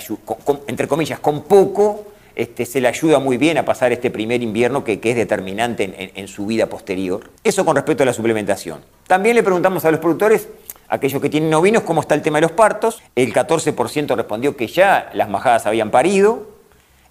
entre 0.67 0.87
comillas, 0.87 1.19
con 1.19 1.43
poco 1.43 2.05
este, 2.35 2.65
se 2.65 2.79
le 2.79 2.87
ayuda 2.87 3.19
muy 3.19 3.37
bien 3.37 3.57
a 3.57 3.65
pasar 3.65 3.91
este 3.91 4.11
primer 4.11 4.43
invierno 4.43 4.83
que, 4.83 4.99
es 5.01 5.15
determinante 5.15 5.83
en, 5.83 6.11
en, 6.13 6.27
su 6.27 6.45
vida 6.45 6.67
posterior. 6.67 7.31
Eso 7.43 7.65
con 7.65 7.75
respecto 7.75 8.03
a 8.03 8.05
la 8.05 8.13
suplementación. 8.13 8.79
También 9.07 9.35
le 9.35 9.43
preguntamos 9.43 9.83
a 9.85 9.91
los 9.91 9.99
productores 9.99 10.47
aquellos 10.89 11.21
que 11.21 11.29
tienen 11.29 11.53
ovinos, 11.53 11.83
cómo 11.83 12.01
está 12.01 12.15
el 12.15 12.21
tema 12.21 12.37
de 12.37 12.41
los 12.41 12.51
partos. 12.51 13.01
El 13.15 13.33
14% 13.33 14.15
respondió 14.15 14.57
que 14.57 14.67
ya 14.67 15.09
las 15.13 15.29
majadas 15.29 15.65
habían 15.65 15.91
parido, 15.91 16.47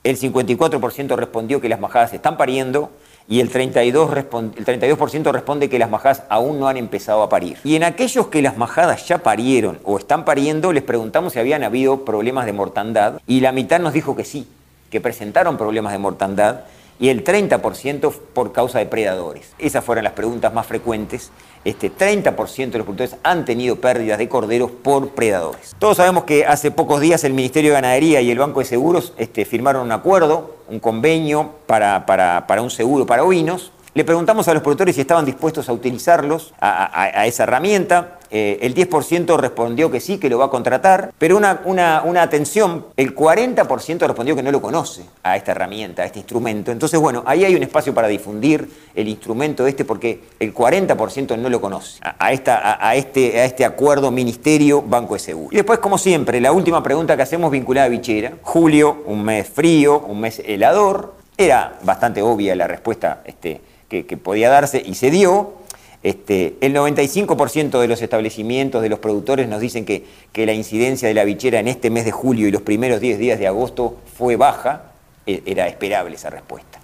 el 0.05 0.19
54% 0.19 1.17
respondió 1.17 1.61
que 1.61 1.69
las 1.69 1.81
majadas 1.81 2.13
están 2.13 2.37
pariendo 2.37 2.91
y 3.29 3.41
el 3.41 3.53
32%, 3.53 4.53
el 4.57 4.65
32 4.65 5.33
responde 5.33 5.69
que 5.69 5.79
las 5.79 5.91
majadas 5.91 6.23
aún 6.31 6.59
no 6.59 6.69
han 6.69 6.77
empezado 6.77 7.23
a 7.23 7.29
parir. 7.29 7.59
Y 7.63 7.77
en 7.77 7.85
aquellos 7.85 8.29
que 8.29 8.41
las 8.41 8.57
majadas 8.57 9.07
ya 9.07 9.19
parieron 9.19 9.79
o 9.85 9.99
están 9.99 10.25
pariendo, 10.25 10.73
les 10.73 10.83
preguntamos 10.83 11.35
si 11.35 11.39
habían 11.39 11.63
habido 11.63 12.05
problemas 12.05 12.47
de 12.47 12.55
mortandad 12.55 13.21
y 13.27 13.41
la 13.41 13.53
mitad 13.53 13.81
nos 13.81 13.93
dijo 13.93 14.17
que 14.17 14.25
sí, 14.25 14.49
que 14.91 15.01
presentaron 15.01 15.59
problemas 15.59 15.93
de 15.93 15.99
mortandad 15.99 16.61
y 16.99 17.09
el 17.09 17.25
30% 17.25 18.13
por 18.33 18.53
causa 18.53 18.79
de 18.79 18.87
predadores. 18.87 19.53
Esas 19.59 19.85
fueron 19.85 20.05
las 20.05 20.15
preguntas 20.15 20.53
más 20.53 20.67
frecuentes. 20.67 21.31
Este 21.65 21.93
30% 21.93 22.71
de 22.71 22.79
los 22.79 22.85
productores 22.85 23.17
han 23.23 23.45
tenido 23.45 23.77
pérdidas 23.77 24.19
de 24.19 24.29
corderos 24.29 24.71
por 24.71 25.11
predadores. 25.11 25.75
Todos 25.79 25.99
sabemos 25.99 26.25
que 26.25 26.45
hace 26.45 26.71
pocos 26.71 27.01
días 27.01 27.25
el 27.25 27.35
Ministerio 27.35 27.71
de 27.71 27.75
Ganadería 27.75 28.21
y 28.21 28.31
el 28.31 28.39
Banco 28.39 28.61
de 28.61 28.67
Seguros 28.67 29.13
este, 29.17 29.45
firmaron 29.45 29.83
un 29.83 29.93
acuerdo, 29.93 30.57
un 30.69 30.81
convenio 30.81 31.53
para, 31.67 32.07
para, 32.07 32.47
para 32.47 32.63
un 32.63 32.71
seguro 32.71 33.07
para 33.07 33.25
ovinos 33.25 33.73
le 33.99 34.05
preguntamos 34.05 34.47
a 34.47 34.55
los 34.55 34.63
productores 34.63 34.95
si 34.95 35.01
estaban 35.01 35.25
dispuestos 35.25 35.69
a 35.69 35.73
utilizarlos, 35.73 36.55
a, 36.61 37.27
esa 37.27 37.43
herramienta. 37.43 38.18
Eh, 38.31 38.59
el 38.63 38.75
10% 38.75 39.37
respondió 39.39 39.91
que 39.91 40.01
sí, 40.01 40.19
que 40.19 40.29
lo 40.29 40.39
va 40.39 40.47
a 40.47 40.51
contratar, 40.51 41.13
pero 41.19 41.37
una, 41.37 41.63
una, 41.65 42.23
atención, 42.23 42.87
el 42.97 43.15
40% 43.15 44.07
respondió 44.07 44.37
que 44.37 44.43
no 44.43 44.53
lo 44.53 44.61
conoce 44.61 45.05
a 45.23 45.37
esta 45.37 45.53
herramienta, 45.53 46.03
a 46.03 46.07
este 46.07 46.19
instrumento. 46.19 46.71
Entonces, 46.71 47.01
bueno, 47.01 47.23
ahí 47.27 47.45
hay 47.45 47.55
un 47.55 47.63
espacio 47.63 47.95
para 47.95 48.09
difundir 48.09 48.69
el 48.95 49.09
instrumento 49.09 49.67
este 49.67 49.85
porque 49.85 50.21
el 50.39 50.55
40% 50.55 51.39
no 51.39 51.49
lo 51.49 51.61
conoce, 51.61 52.01
a, 52.03 52.33
esta, 52.33 52.87
a, 52.87 52.97
este, 52.97 53.41
a 53.41 53.45
este 53.45 53.65
acuerdo 53.65 54.11
Ministerio-Banco 54.11 55.15
de 55.15 55.21
Seguro. 55.21 55.49
Y 55.53 55.57
después, 55.57 55.79
como 55.79 55.99
siempre, 55.99 56.41
la 56.41 56.53
última 56.53 56.83
pregunta 56.83 57.17
que 57.17 57.23
hacemos 57.23 57.51
vinculada 57.51 57.87
a 57.87 57.89
Bichera. 57.89 58.35
Julio, 58.43 59.03
un 59.07 59.25
mes 59.25 59.49
frío, 59.49 60.01
un 60.01 60.21
mes 60.21 60.43
helador. 60.45 61.15
Era 61.37 61.79
bastante 61.83 62.21
obvia 62.23 62.57
la 62.57 62.67
respuesta 62.67 63.23
este, 63.25 63.61
que, 63.89 64.05
podía 64.17 64.51
darse 64.51 64.83
y 64.85 64.95
se 64.95 65.11
dio. 65.11 65.55
Este, 66.03 66.57
el 66.61 66.75
95% 66.75 67.81
de 67.81 67.89
los 67.89 68.03
establecimientos, 68.03 68.83
de 68.83 68.89
los 68.89 69.01
productores, 69.01 69.49
nos 69.49 69.61
dicen 69.61 69.85
que, 69.85 70.05
que, 70.33 70.47
la 70.47 70.53
incidencia 70.53 71.09
de 71.09 71.15
la 71.15 71.25
bichera 71.25 71.59
en 71.59 71.67
este 71.67 71.91
mes 71.91 72.05
de 72.05 72.13
julio 72.13 72.47
y 72.47 72.53
los 72.53 72.63
primeros 72.63 73.01
10 73.01 73.19
días 73.19 73.39
de 73.39 73.49
agosto 73.49 73.97
fue 74.17 74.37
baja. 74.37 74.93
E, 75.27 75.43
era 75.45 75.67
esperable 75.67 76.15
esa 76.15 76.31
respuesta. 76.31 76.79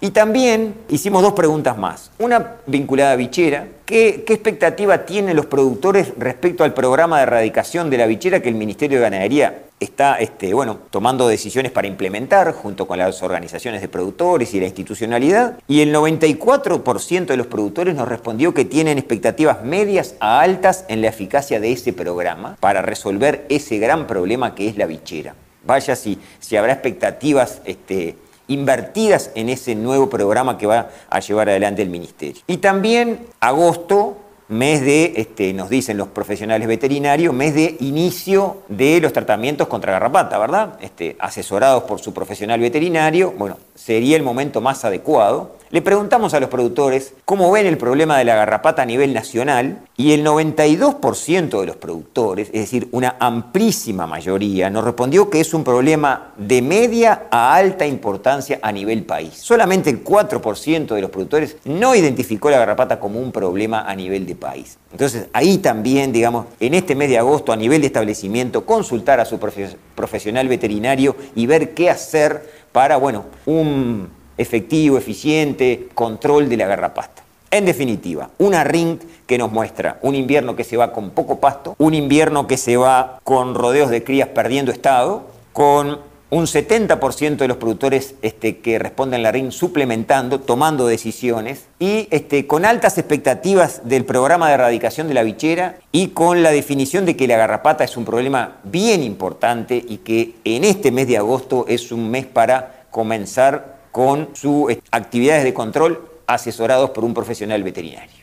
Y 0.00 0.10
también 0.10 0.74
hicimos 0.88 1.22
dos 1.22 1.32
preguntas 1.32 1.78
más. 1.78 2.10
Una 2.18 2.56
vinculada 2.66 3.12
a 3.12 3.16
bichera. 3.16 3.68
¿Qué, 3.86 4.24
¿Qué, 4.26 4.34
expectativa 4.34 5.06
tienen 5.06 5.36
los 5.36 5.46
productores 5.46 6.12
respecto 6.18 6.64
al 6.64 6.74
programa 6.74 7.18
de 7.18 7.24
erradicación 7.24 7.90
de 7.90 7.98
la 7.98 8.06
bichera 8.06 8.40
que 8.40 8.48
el 8.48 8.54
Ministerio 8.54 8.98
de 8.98 9.02
Ganadería 9.02 9.67
está 9.80 10.16
este, 10.16 10.54
bueno, 10.54 10.78
tomando 10.90 11.28
decisiones 11.28 11.72
para 11.72 11.88
implementar 11.88 12.52
junto 12.52 12.86
con 12.86 12.98
las 12.98 13.22
organizaciones 13.22 13.80
de 13.80 13.88
productores 13.88 14.54
y 14.54 14.60
la 14.60 14.66
institucionalidad? 14.66 15.58
Y 15.68 15.80
el 15.80 15.94
94% 15.94 17.26
de 17.26 17.36
los 17.36 17.46
productores 17.46 17.94
nos 17.94 18.08
respondió 18.08 18.54
que 18.54 18.64
tienen 18.64 18.98
expectativas 18.98 19.64
medias 19.64 20.14
a 20.20 20.40
altas 20.40 20.84
en 20.88 21.00
la 21.02 21.08
eficacia 21.08 21.60
de 21.60 21.72
ese 21.72 21.92
programa 21.92 22.56
para 22.60 22.82
resolver 22.82 23.46
ese 23.48 23.78
gran 23.78 24.06
problema 24.06 24.54
que 24.54 24.68
es 24.68 24.76
la 24.76 24.86
bichera. 24.86 25.34
Vaya 25.64 25.96
si, 25.96 26.18
si 26.40 26.56
habrá 26.56 26.72
expectativas 26.72 27.60
este, 27.64 28.16
invertidas 28.48 29.30
en 29.34 29.48
ese 29.48 29.74
nuevo 29.74 30.08
programa 30.10 30.58
que 30.58 30.66
va 30.66 30.90
a 31.08 31.20
llevar 31.20 31.48
adelante 31.48 31.82
el 31.82 31.90
Ministerio. 31.90 32.42
Y 32.46 32.56
también 32.56 33.26
agosto, 33.40 34.16
mes 34.48 34.80
de, 34.80 35.12
este, 35.16 35.52
nos 35.52 35.68
dicen 35.68 35.96
los 35.96 36.08
profesionales 36.08 36.66
veterinarios, 36.66 37.34
mes 37.34 37.54
de 37.54 37.76
inicio 37.80 38.62
de 38.68 39.00
los 39.00 39.12
tratamientos 39.12 39.68
contra 39.68 39.92
garrapata, 39.92 40.38
¿verdad? 40.38 40.78
Este, 40.80 41.16
asesorados 41.18 41.84
por 41.84 42.00
su 42.00 42.14
profesional 42.14 42.60
veterinario, 42.60 43.34
bueno, 43.36 43.58
sería 43.78 44.16
el 44.16 44.22
momento 44.22 44.60
más 44.60 44.84
adecuado 44.84 45.58
le 45.70 45.82
preguntamos 45.82 46.32
a 46.32 46.40
los 46.40 46.48
productores 46.48 47.12
cómo 47.26 47.50
ven 47.50 47.66
el 47.66 47.76
problema 47.76 48.16
de 48.16 48.24
la 48.24 48.34
garrapata 48.34 48.80
a 48.80 48.86
nivel 48.86 49.12
nacional 49.12 49.80
y 49.98 50.12
el 50.12 50.24
92% 50.24 51.60
de 51.60 51.66
los 51.66 51.76
productores, 51.76 52.48
es 52.48 52.60
decir, 52.62 52.88
una 52.90 53.16
amplísima 53.20 54.06
mayoría, 54.06 54.70
nos 54.70 54.84
respondió 54.84 55.28
que 55.28 55.40
es 55.40 55.52
un 55.52 55.64
problema 55.64 56.32
de 56.38 56.62
media 56.62 57.24
a 57.30 57.54
alta 57.54 57.86
importancia 57.86 58.58
a 58.62 58.72
nivel 58.72 59.04
país. 59.04 59.34
Solamente 59.34 59.90
el 59.90 60.02
4% 60.02 60.94
de 60.94 61.00
los 61.02 61.10
productores 61.10 61.58
no 61.66 61.94
identificó 61.94 62.48
la 62.48 62.58
garrapata 62.58 62.98
como 62.98 63.20
un 63.20 63.30
problema 63.30 63.82
a 63.82 63.94
nivel 63.94 64.24
de 64.24 64.36
país. 64.36 64.78
Entonces, 64.90 65.26
ahí 65.34 65.58
también, 65.58 66.12
digamos, 66.12 66.46
en 66.60 66.72
este 66.72 66.94
mes 66.94 67.10
de 67.10 67.18
agosto, 67.18 67.52
a 67.52 67.56
nivel 67.56 67.82
de 67.82 67.88
establecimiento, 67.88 68.64
consultar 68.64 69.20
a 69.20 69.26
su 69.26 69.38
profesional 69.38 70.48
veterinario 70.48 71.14
y 71.34 71.46
ver 71.46 71.74
qué 71.74 71.90
hacer 71.90 72.67
para, 72.78 72.96
bueno, 72.96 73.24
un 73.46 74.08
efectivo, 74.36 74.98
eficiente, 74.98 75.88
control 75.94 76.48
de 76.48 76.56
la 76.58 76.68
garrapata. 76.68 77.24
En 77.50 77.64
definitiva, 77.64 78.30
una 78.38 78.62
ring 78.62 79.00
que 79.26 79.36
nos 79.36 79.50
muestra 79.50 79.98
un 80.00 80.14
invierno 80.14 80.54
que 80.54 80.62
se 80.62 80.76
va 80.76 80.92
con 80.92 81.10
poco 81.10 81.40
pasto, 81.40 81.74
un 81.78 81.94
invierno 81.94 82.46
que 82.46 82.56
se 82.56 82.76
va 82.76 83.18
con 83.24 83.56
rodeos 83.56 83.90
de 83.90 84.04
crías 84.04 84.28
perdiendo 84.28 84.70
estado, 84.70 85.24
con 85.52 85.98
un 86.30 86.44
70% 86.44 87.36
de 87.36 87.48
los 87.48 87.56
productores 87.56 88.14
este, 88.22 88.58
que 88.58 88.78
responden 88.78 89.22
la 89.22 89.32
RIN 89.32 89.50
suplementando, 89.50 90.40
tomando 90.40 90.86
decisiones 90.86 91.66
y 91.78 92.06
este, 92.10 92.46
con 92.46 92.64
altas 92.64 92.98
expectativas 92.98 93.88
del 93.88 94.04
programa 94.04 94.48
de 94.48 94.54
erradicación 94.54 95.08
de 95.08 95.14
la 95.14 95.22
bichera 95.22 95.78
y 95.90 96.08
con 96.08 96.42
la 96.42 96.50
definición 96.50 97.06
de 97.06 97.16
que 97.16 97.26
la 97.26 97.38
garrapata 97.38 97.84
es 97.84 97.96
un 97.96 98.04
problema 98.04 98.58
bien 98.64 99.02
importante 99.02 99.82
y 99.86 99.98
que 99.98 100.34
en 100.44 100.64
este 100.64 100.90
mes 100.90 101.08
de 101.08 101.16
agosto 101.16 101.64
es 101.66 101.92
un 101.92 102.10
mes 102.10 102.26
para 102.26 102.84
comenzar 102.90 103.78
con 103.90 104.28
sus 104.34 104.76
actividades 104.90 105.44
de 105.44 105.54
control 105.54 106.08
asesorados 106.26 106.90
por 106.90 107.04
un 107.04 107.14
profesional 107.14 107.62
veterinario. 107.62 108.17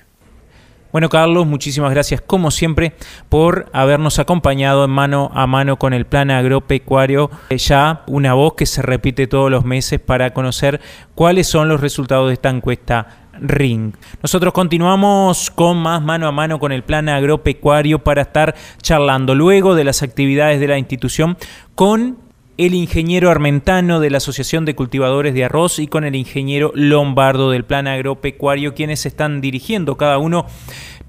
Bueno, 0.95 1.09
Carlos, 1.09 1.45
muchísimas 1.45 1.91
gracias 1.91 2.21
como 2.21 2.51
siempre 2.51 2.93
por 3.27 3.65
habernos 3.73 4.17
acompañado 4.17 4.85
en 4.85 4.91
mano 4.91 5.29
a 5.33 5.45
mano 5.45 5.77
con 5.77 5.91
el 5.91 6.05
plan 6.05 6.31
agropecuario. 6.31 7.29
Ya 7.49 8.03
una 8.07 8.33
voz 8.33 8.53
que 8.53 8.65
se 8.65 8.81
repite 8.81 9.27
todos 9.27 9.51
los 9.51 9.65
meses 9.65 9.99
para 9.99 10.33
conocer 10.33 10.79
cuáles 11.13 11.47
son 11.47 11.67
los 11.67 11.81
resultados 11.81 12.29
de 12.29 12.35
esta 12.35 12.49
encuesta 12.49 13.27
Ring. 13.33 13.93
Nosotros 14.23 14.53
continuamos 14.53 15.51
con 15.51 15.75
más 15.79 16.01
mano 16.01 16.29
a 16.29 16.31
mano 16.31 16.59
con 16.59 16.71
el 16.71 16.85
plan 16.85 17.09
agropecuario 17.09 18.01
para 18.01 18.21
estar 18.21 18.55
charlando 18.81 19.35
luego 19.35 19.75
de 19.75 19.83
las 19.83 20.01
actividades 20.01 20.61
de 20.61 20.67
la 20.69 20.77
institución 20.77 21.37
con 21.75 22.19
el 22.57 22.73
ingeniero 22.73 23.29
armentano 23.29 23.99
de 23.99 24.09
la 24.09 24.17
Asociación 24.17 24.65
de 24.65 24.75
Cultivadores 24.75 25.33
de 25.33 25.45
Arroz 25.45 25.79
y 25.79 25.87
con 25.87 26.03
el 26.03 26.15
ingeniero 26.15 26.71
Lombardo 26.73 27.51
del 27.51 27.65
Plan 27.65 27.87
Agropecuario, 27.87 28.73
quienes 28.73 29.05
están 29.05 29.41
dirigiendo 29.41 29.97
cada 29.97 30.17
uno 30.17 30.45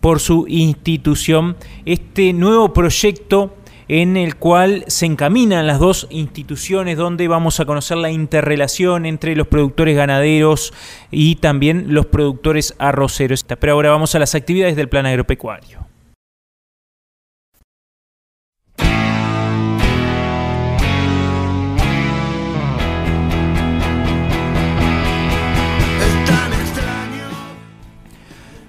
por 0.01 0.21
su 0.21 0.47
institución 0.49 1.57
este 1.85 2.33
nuevo 2.33 2.73
proyecto 2.73 3.55
en 3.89 4.17
el 4.17 4.37
cual 4.37 4.85
se 4.89 5.07
encaminan 5.07 5.67
las 5.67 5.79
dos 5.79 6.09
instituciones 6.11 6.97
donde 6.97 7.29
vamos 7.29 7.61
a 7.61 7.65
conocer 7.65 7.99
la 7.99 8.11
interrelación 8.11 9.07
entre 9.07 9.37
los 9.37 9.47
productores 9.47 9.97
ganaderos 9.97 10.73
y 11.11 11.37
también 11.37 11.95
los 11.95 12.07
productores 12.07 12.75
arroceros. 12.79 13.45
Pero 13.45 13.73
ahora 13.73 13.91
vamos 13.91 14.15
a 14.15 14.19
las 14.19 14.35
actividades 14.35 14.75
del 14.75 14.89
plan 14.89 15.07
agropecuario. 15.07 15.86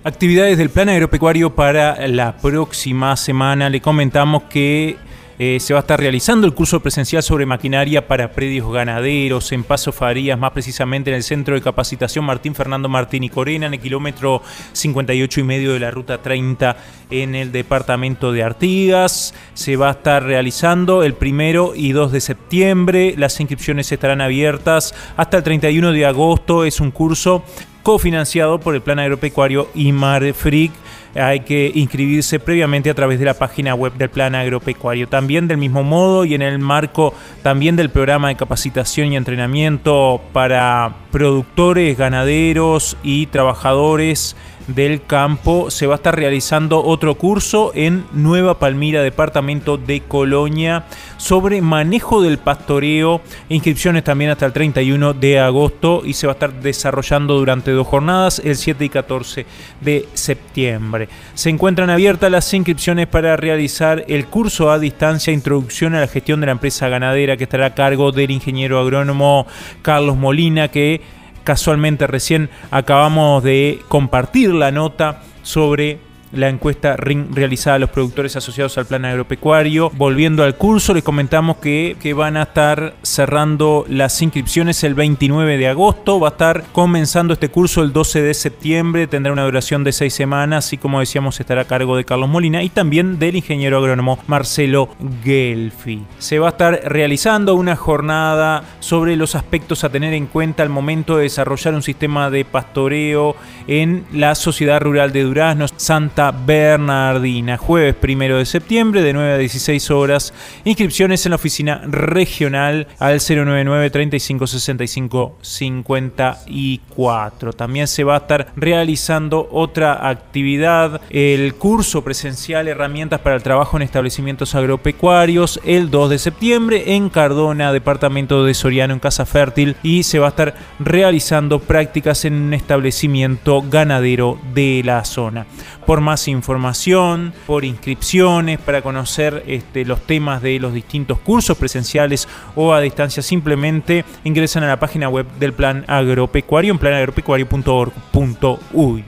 Actividades 0.07 0.57
del 0.57 0.69
plan 0.69 0.87
agropecuario 0.87 1.53
para 1.53 2.07
la 2.07 2.37
próxima 2.37 3.17
semana. 3.17 3.69
Le 3.69 3.81
comentamos 3.81 4.43
que 4.43 4.95
eh, 5.37 5.59
se 5.59 5.73
va 5.73 5.79
a 5.79 5.81
estar 5.81 5.99
realizando 5.99 6.47
el 6.47 6.53
curso 6.53 6.79
presencial 6.79 7.21
sobre 7.21 7.45
maquinaria 7.45 8.07
para 8.07 8.31
predios 8.31 8.71
ganaderos 8.71 9.51
en 9.51 9.65
Paso 9.65 9.91
Farías, 9.91 10.39
más 10.39 10.51
precisamente 10.51 11.09
en 11.09 11.17
el 11.17 11.23
Centro 11.23 11.55
de 11.55 11.61
Capacitación 11.61 12.23
Martín 12.23 12.55
Fernando 12.55 12.87
Martín 12.87 13.25
y 13.25 13.29
Corena, 13.29 13.65
en 13.65 13.73
el 13.73 13.81
kilómetro 13.81 14.41
58 14.71 15.41
y 15.41 15.43
medio 15.43 15.73
de 15.73 15.81
la 15.81 15.91
ruta 15.91 16.21
30 16.21 16.77
en 17.11 17.35
el 17.35 17.51
departamento 17.51 18.31
de 18.31 18.43
Artigas. 18.43 19.33
Se 19.55 19.75
va 19.75 19.89
a 19.89 19.91
estar 19.91 20.23
realizando 20.23 21.03
el 21.03 21.15
primero 21.15 21.73
y 21.75 21.91
2 21.91 22.13
de 22.13 22.21
septiembre. 22.21 23.13
Las 23.17 23.37
inscripciones 23.41 23.91
estarán 23.91 24.21
abiertas 24.21 24.95
hasta 25.17 25.35
el 25.35 25.43
31 25.43 25.91
de 25.91 26.05
agosto. 26.05 26.63
Es 26.63 26.79
un 26.79 26.91
curso 26.91 27.43
cofinanciado 27.87 28.59
por 28.59 28.75
el 28.75 28.81
Plan 28.81 28.99
Agropecuario 28.99 29.69
IMARFRIC 29.73 30.73
hay 31.15 31.39
que 31.39 31.71
inscribirse 31.73 32.37
previamente 32.37 32.89
a 32.89 32.93
través 32.93 33.17
de 33.17 33.23
la 33.23 33.33
página 33.35 33.75
web 33.75 33.93
del 33.93 34.09
Plan 34.09 34.35
Agropecuario. 34.35 35.07
También 35.07 35.47
del 35.47 35.55
mismo 35.55 35.83
modo 35.83 36.25
y 36.25 36.33
en 36.33 36.41
el 36.41 36.59
marco 36.59 37.13
también 37.43 37.77
del 37.77 37.89
programa 37.89 38.27
de 38.27 38.35
capacitación 38.35 39.13
y 39.13 39.15
entrenamiento 39.15 40.19
para 40.33 40.97
productores, 41.11 41.97
ganaderos 41.97 42.97
y 43.03 43.27
trabajadores 43.27 44.35
del 44.67 45.03
campo 45.03 45.71
se 45.71 45.87
va 45.87 45.95
a 45.95 45.97
estar 45.97 46.15
realizando 46.15 46.83
otro 46.83 47.15
curso 47.15 47.71
en 47.73 48.05
Nueva 48.11 48.59
Palmira, 48.59 49.01
departamento 49.01 49.77
de 49.77 50.01
Colonia, 50.01 50.85
sobre 51.17 51.61
manejo 51.61 52.21
del 52.21 52.37
pastoreo. 52.37 53.21
Inscripciones 53.49 54.03
también 54.03 54.31
hasta 54.31 54.45
el 54.45 54.53
31 54.53 55.13
de 55.13 55.39
agosto 55.39 56.01
y 56.05 56.13
se 56.13 56.27
va 56.27 56.33
a 56.33 56.35
estar 56.35 56.53
desarrollando 56.53 57.35
durante 57.35 57.71
dos 57.71 57.87
jornadas, 57.87 58.41
el 58.43 58.55
7 58.55 58.85
y 58.85 58.89
14 58.89 59.45
de 59.81 60.07
septiembre. 60.13 61.09
Se 61.33 61.49
encuentran 61.49 61.89
abiertas 61.89 62.31
las 62.31 62.53
inscripciones 62.53 63.07
para 63.07 63.37
realizar 63.37 64.03
el 64.07 64.27
curso 64.27 64.69
a 64.69 64.79
distancia 64.79 65.33
Introducción 65.33 65.95
a 65.95 66.01
la 66.01 66.07
gestión 66.07 66.39
de 66.39 66.47
la 66.47 66.51
empresa 66.51 66.89
ganadera 66.89 67.37
que 67.37 67.43
estará 67.43 67.67
a 67.67 67.73
cargo 67.73 68.11
del 68.11 68.31
ingeniero 68.31 68.79
agrónomo 68.79 69.47
Carlos 69.81 70.17
Molina 70.17 70.67
que 70.67 71.01
Casualmente 71.47 72.07
recién 72.07 72.49
acabamos 72.71 73.41
de 73.41 73.79
compartir 73.87 74.53
la 74.53 74.69
nota 74.69 75.21
sobre 75.43 75.97
la 76.31 76.49
encuesta 76.49 76.97
RING 76.97 77.33
realizada 77.33 77.77
a 77.77 77.79
los 77.79 77.89
productores 77.89 78.35
asociados 78.35 78.77
al 78.77 78.85
plan 78.85 79.05
agropecuario. 79.05 79.89
Volviendo 79.91 80.43
al 80.43 80.55
curso, 80.55 80.93
les 80.93 81.03
comentamos 81.03 81.57
que, 81.57 81.95
que, 81.99 82.13
van 82.13 82.37
a 82.37 82.43
estar 82.43 82.95
cerrando 83.01 83.85
las 83.87 84.21
inscripciones 84.21 84.83
el 84.83 84.95
29 84.95 85.57
de 85.57 85.67
agosto. 85.67 86.19
Va 86.19 86.29
a 86.29 86.31
estar 86.31 86.63
comenzando 86.71 87.33
este 87.33 87.49
curso 87.49 87.81
el 87.81 87.93
12 87.93 88.21
de 88.21 88.33
septiembre. 88.33 89.07
Tendrá 89.07 89.31
una 89.31 89.45
duración 89.45 89.83
de 89.83 89.91
seis 89.91 90.13
semanas 90.13 90.73
y, 90.73 90.77
como 90.77 90.99
decíamos, 90.99 91.39
estará 91.39 91.61
a 91.61 91.65
cargo 91.65 91.95
de 91.95 92.05
Carlos 92.05 92.29
Molina 92.29 92.63
y 92.63 92.69
también 92.69 93.19
del 93.19 93.35
ingeniero 93.35 93.77
agrónomo 93.77 94.19
Marcelo 94.27 94.89
Gelfi. 95.23 96.03
Se 96.17 96.39
va 96.39 96.47
a 96.47 96.51
estar 96.51 96.81
realizando 96.85 97.55
una 97.55 97.75
jornada 97.75 98.63
sobre 98.79 99.15
los 99.15 99.35
aspectos 99.35 99.83
a 99.83 99.89
tener 99.89 100.13
en 100.13 100.25
cuenta 100.25 100.63
al 100.63 100.69
momento 100.69 101.17
de 101.17 101.23
desarrollar 101.23 101.73
un 101.73 101.83
sistema 101.83 102.29
de 102.29 102.45
pastoreo 102.45 103.35
en 103.67 104.05
la 104.11 104.35
sociedad 104.35 104.81
rural 104.81 105.11
de 105.11 105.23
Durazno, 105.23 105.67
Santa 105.75 106.16
Bernardina, 106.17 107.57
jueves 107.57 107.93
primero 107.93 108.39
de 108.39 108.45
septiembre 108.45 109.03
de 109.03 109.13
9 109.13 109.33
a 109.33 109.37
16 109.37 109.91
horas. 109.91 110.33
Inscripciones 110.65 111.23
en 111.25 111.29
la 111.29 111.35
oficina 111.35 111.81
regional 111.85 112.87
al 112.97 113.19
099 113.19 113.91
35 113.91 114.47
65 114.47 115.37
54. 115.41 117.53
También 117.53 117.87
se 117.87 118.03
va 118.03 118.15
a 118.15 118.17
estar 118.17 118.47
realizando 118.55 119.47
otra 119.51 120.09
actividad, 120.09 121.01
el 121.11 121.53
curso 121.53 122.03
presencial 122.03 122.67
Herramientas 122.67 123.21
para 123.21 123.35
el 123.35 123.43
trabajo 123.43 123.77
en 123.77 123.83
establecimientos 123.83 124.55
agropecuarios, 124.55 125.59
el 125.65 125.91
2 125.91 126.09
de 126.09 126.19
septiembre 126.19 126.95
en 126.95 127.09
Cardona, 127.09 127.71
departamento 127.71 128.43
de 128.43 128.55
Soriano, 128.55 128.93
en 128.93 128.99
Casa 128.99 129.27
Fértil, 129.27 129.75
y 129.83 130.01
se 130.03 130.17
va 130.17 130.25
a 130.25 130.29
estar 130.29 130.55
realizando 130.79 131.59
prácticas 131.59 132.25
en 132.25 132.33
un 132.33 132.53
establecimiento 132.55 133.61
ganadero 133.61 134.39
de 134.53 134.81
la 134.83 135.05
zona. 135.05 135.45
Por 135.87 136.01
más 136.01 136.27
información, 136.27 137.33
por 137.47 137.63
inscripciones, 137.63 138.59
para 138.59 138.81
conocer 138.81 139.43
este, 139.47 139.85
los 139.85 140.01
temas 140.01 140.41
de 140.41 140.59
los 140.59 140.73
distintos 140.73 141.17
cursos 141.17 141.57
presenciales 141.57 142.27
o 142.55 142.73
a 142.73 142.81
distancia, 142.81 143.23
simplemente 143.23 144.03
ingresan 144.25 144.63
a 144.63 144.67
la 144.67 144.81
página 144.81 145.07
web 145.07 145.25
del 145.39 145.53
Plan 145.53 145.85
Agropecuario 145.87 146.73
en 146.73 146.79
planagropecuario.org.uy. 146.79 149.05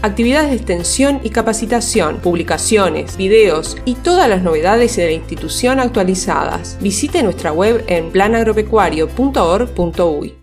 Actividades 0.00 0.48
de 0.48 0.56
extensión 0.56 1.20
y 1.22 1.28
capacitación, 1.28 2.16
publicaciones, 2.16 3.18
videos 3.18 3.76
y 3.84 3.96
todas 3.96 4.30
las 4.30 4.42
novedades 4.42 4.96
de 4.96 5.04
la 5.04 5.12
institución 5.12 5.80
actualizadas. 5.80 6.78
Visite 6.80 7.22
nuestra 7.22 7.52
web 7.52 7.84
en 7.88 8.10
planagropecuario.org.uy. 8.10 10.41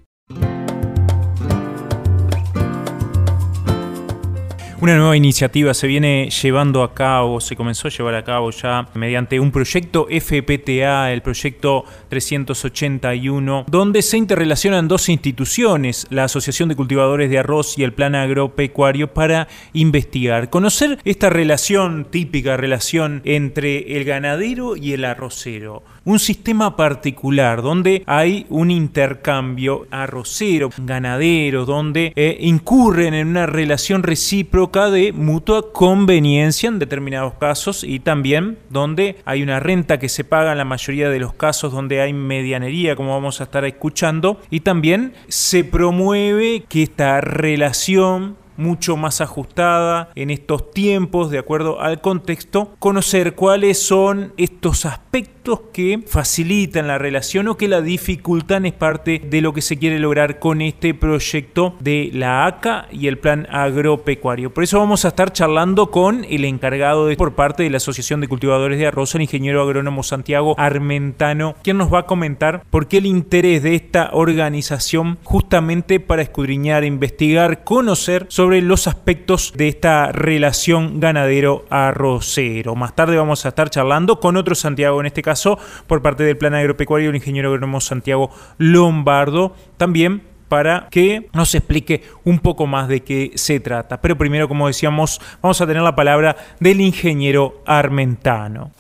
Una 4.82 4.96
nueva 4.96 5.18
iniciativa 5.18 5.74
se 5.74 5.88
viene 5.88 6.30
llevando 6.30 6.84
a 6.84 6.94
cabo, 6.94 7.42
se 7.42 7.58
comenzó 7.58 7.90
a 7.90 7.92
llevar 7.92 8.16
a 8.16 8.24
cabo 8.24 8.50
ya 8.52 8.88
mediante 8.94 9.38
un 9.38 9.52
proyecto 9.52 10.08
FPTA, 10.10 11.12
el 11.12 11.22
proyecto 11.22 11.84
381, 12.08 13.66
donde 13.68 14.02
se 14.02 14.16
interrelacionan 14.16 14.88
dos 14.88 15.10
instituciones, 15.10 16.08
la 16.12 16.24
Asociación 16.24 16.70
de 16.70 16.78
Cultivadores 16.78 17.30
de 17.30 17.40
Arroz 17.40 17.78
y 17.78 17.84
el 17.84 17.92
Plan 17.92 18.16
Agropecuario, 18.16 19.14
para 19.14 19.50
investigar, 19.74 20.50
conocer 20.50 20.98
esta 21.04 21.30
relación, 21.30 22.08
típica 22.10 22.56
relación 22.56 23.22
entre 23.26 23.98
el 23.98 24.06
ganadero 24.06 24.78
y 24.78 24.94
el 24.94 25.04
arrocero 25.04 25.84
un 26.06 26.20
sistema 26.20 26.76
particular 26.76 27.62
donde 27.62 28.04
hay 28.06 28.46
un 28.50 28.72
intercambio 28.72 29.88
arrocero, 29.92 30.70
ganadero, 30.78 31.66
donde 31.66 32.14
eh, 32.16 32.38
incurren 32.42 33.14
en 33.14 33.28
una 33.28 33.46
relación 33.46 34.04
recíproca 34.04 34.90
de 34.90 35.14
mutua 35.14 35.72
conveniencia 35.72 36.68
en 36.68 36.80
determinados 36.80 37.34
casos 37.36 37.84
y 37.84 38.00
también 38.00 38.58
donde 38.70 39.18
hay 39.26 39.44
una 39.44 39.60
renta 39.60 40.00
que 40.00 40.10
se 40.10 40.24
paga 40.24 40.52
en 40.52 40.58
la 40.58 40.66
mayoría 40.66 41.10
de 41.10 41.20
los 41.20 41.34
casos 41.34 41.72
donde 41.72 42.02
hay 42.02 42.14
medianería, 42.14 42.96
como 42.96 43.14
vamos 43.14 43.42
a 43.42 43.46
estar 43.46 43.66
escuchando, 43.66 44.40
y 44.50 44.62
también 44.62 45.14
se 45.28 45.64
promueve 45.64 46.64
que 46.68 46.84
esta 46.84 47.22
relación 47.22 48.38
mucho 48.60 48.98
más 48.98 49.22
ajustada 49.22 50.10
en 50.16 50.30
estos 50.30 50.72
tiempos, 50.72 51.32
de 51.32 51.40
acuerdo 51.40 51.82
al 51.82 52.02
contexto, 52.02 52.76
conocer 52.80 53.34
cuáles 53.34 53.82
son 53.82 54.34
estos 54.38 54.86
aspectos 54.86 55.62
que 55.74 56.04
facilitan 56.06 56.88
la 56.88 56.98
relación 56.98 57.48
o 57.48 57.58
que 57.58 57.68
la 57.68 57.82
dificultan 57.82 58.66
es 58.66 58.74
parte 58.74 59.20
de 59.20 59.42
lo 59.42 59.54
que 59.54 59.62
se 59.62 59.78
quiere 59.78 59.98
lograr 59.98 60.40
con 60.40 60.62
este 60.62 60.94
proyecto 60.94 61.76
de 61.80 62.12
la 62.14 62.46
ACA 62.46 62.88
y 62.92 63.08
el 63.08 63.18
plan 63.18 63.48
agropecuario. 63.50 64.54
Por 64.54 64.64
eso 64.64 64.80
vamos 64.80 65.06
a 65.06 65.10
estar 65.10 65.32
charlando 65.32 65.90
con 65.90 66.26
el 66.30 66.46
encargado 66.46 67.08
de, 67.08 67.16
por 67.16 67.34
parte 67.34 67.64
de 67.64 67.70
la 67.70 67.78
Asociación 67.78 68.22
de 68.22 68.28
Cultivadores 68.28 68.78
de 68.78 68.88
Arroz, 68.88 69.16
el 69.16 69.22
ingeniero 69.22 69.62
agrónomo 69.62 70.04
Santiago 70.04 70.56
Armentano, 70.58 71.56
quien 71.64 71.78
nos 71.78 71.92
va 71.92 72.00
a 72.00 72.06
comentar 72.06 72.64
por 72.70 72.88
qué 72.88 72.98
el 72.98 73.06
interés 73.06 73.64
de 73.64 73.76
esta 73.76 74.10
organización 74.14 75.18
justamente 75.24 76.00
para 76.00 76.22
escudriñar, 76.22 76.84
investigar, 76.84 77.64
conocer 77.64 78.26
sobre 78.30 78.49
sobre 78.50 78.64
los 78.64 78.88
aspectos 78.88 79.54
de 79.56 79.68
esta 79.68 80.12
relación 80.12 81.00
ganadero-arrocero. 81.00 82.74
Más 82.74 82.96
tarde 82.96 83.16
vamos 83.16 83.46
a 83.46 83.50
estar 83.50 83.70
charlando 83.70 84.20
con 84.20 84.38
otro 84.38 84.56
Santiago, 84.56 85.00
en 85.00 85.06
este 85.06 85.22
caso 85.22 85.60
por 85.86 86.02
parte 86.02 86.24
del 86.24 86.36
Plan 86.36 86.56
Agropecuario, 86.56 87.12
el 87.12 87.16
ingeniero 87.16 87.50
agrónomo 87.50 87.80
Santiago 87.80 88.32
Lombardo, 88.58 89.54
también 89.78 90.24
para 90.48 90.88
que 90.90 91.30
nos 91.32 91.54
explique 91.54 92.02
un 92.24 92.40
poco 92.40 92.66
más 92.66 92.88
de 92.88 93.02
qué 93.04 93.34
se 93.36 93.60
trata. 93.60 94.02
Pero 94.02 94.18
primero, 94.18 94.48
como 94.48 94.66
decíamos, 94.66 95.22
vamos 95.44 95.62
a 95.62 95.68
tener 95.68 95.84
la 95.84 95.96
palabra 95.96 96.36
del 96.60 96.82
ingeniero 96.82 97.62
armentano. 97.68 98.72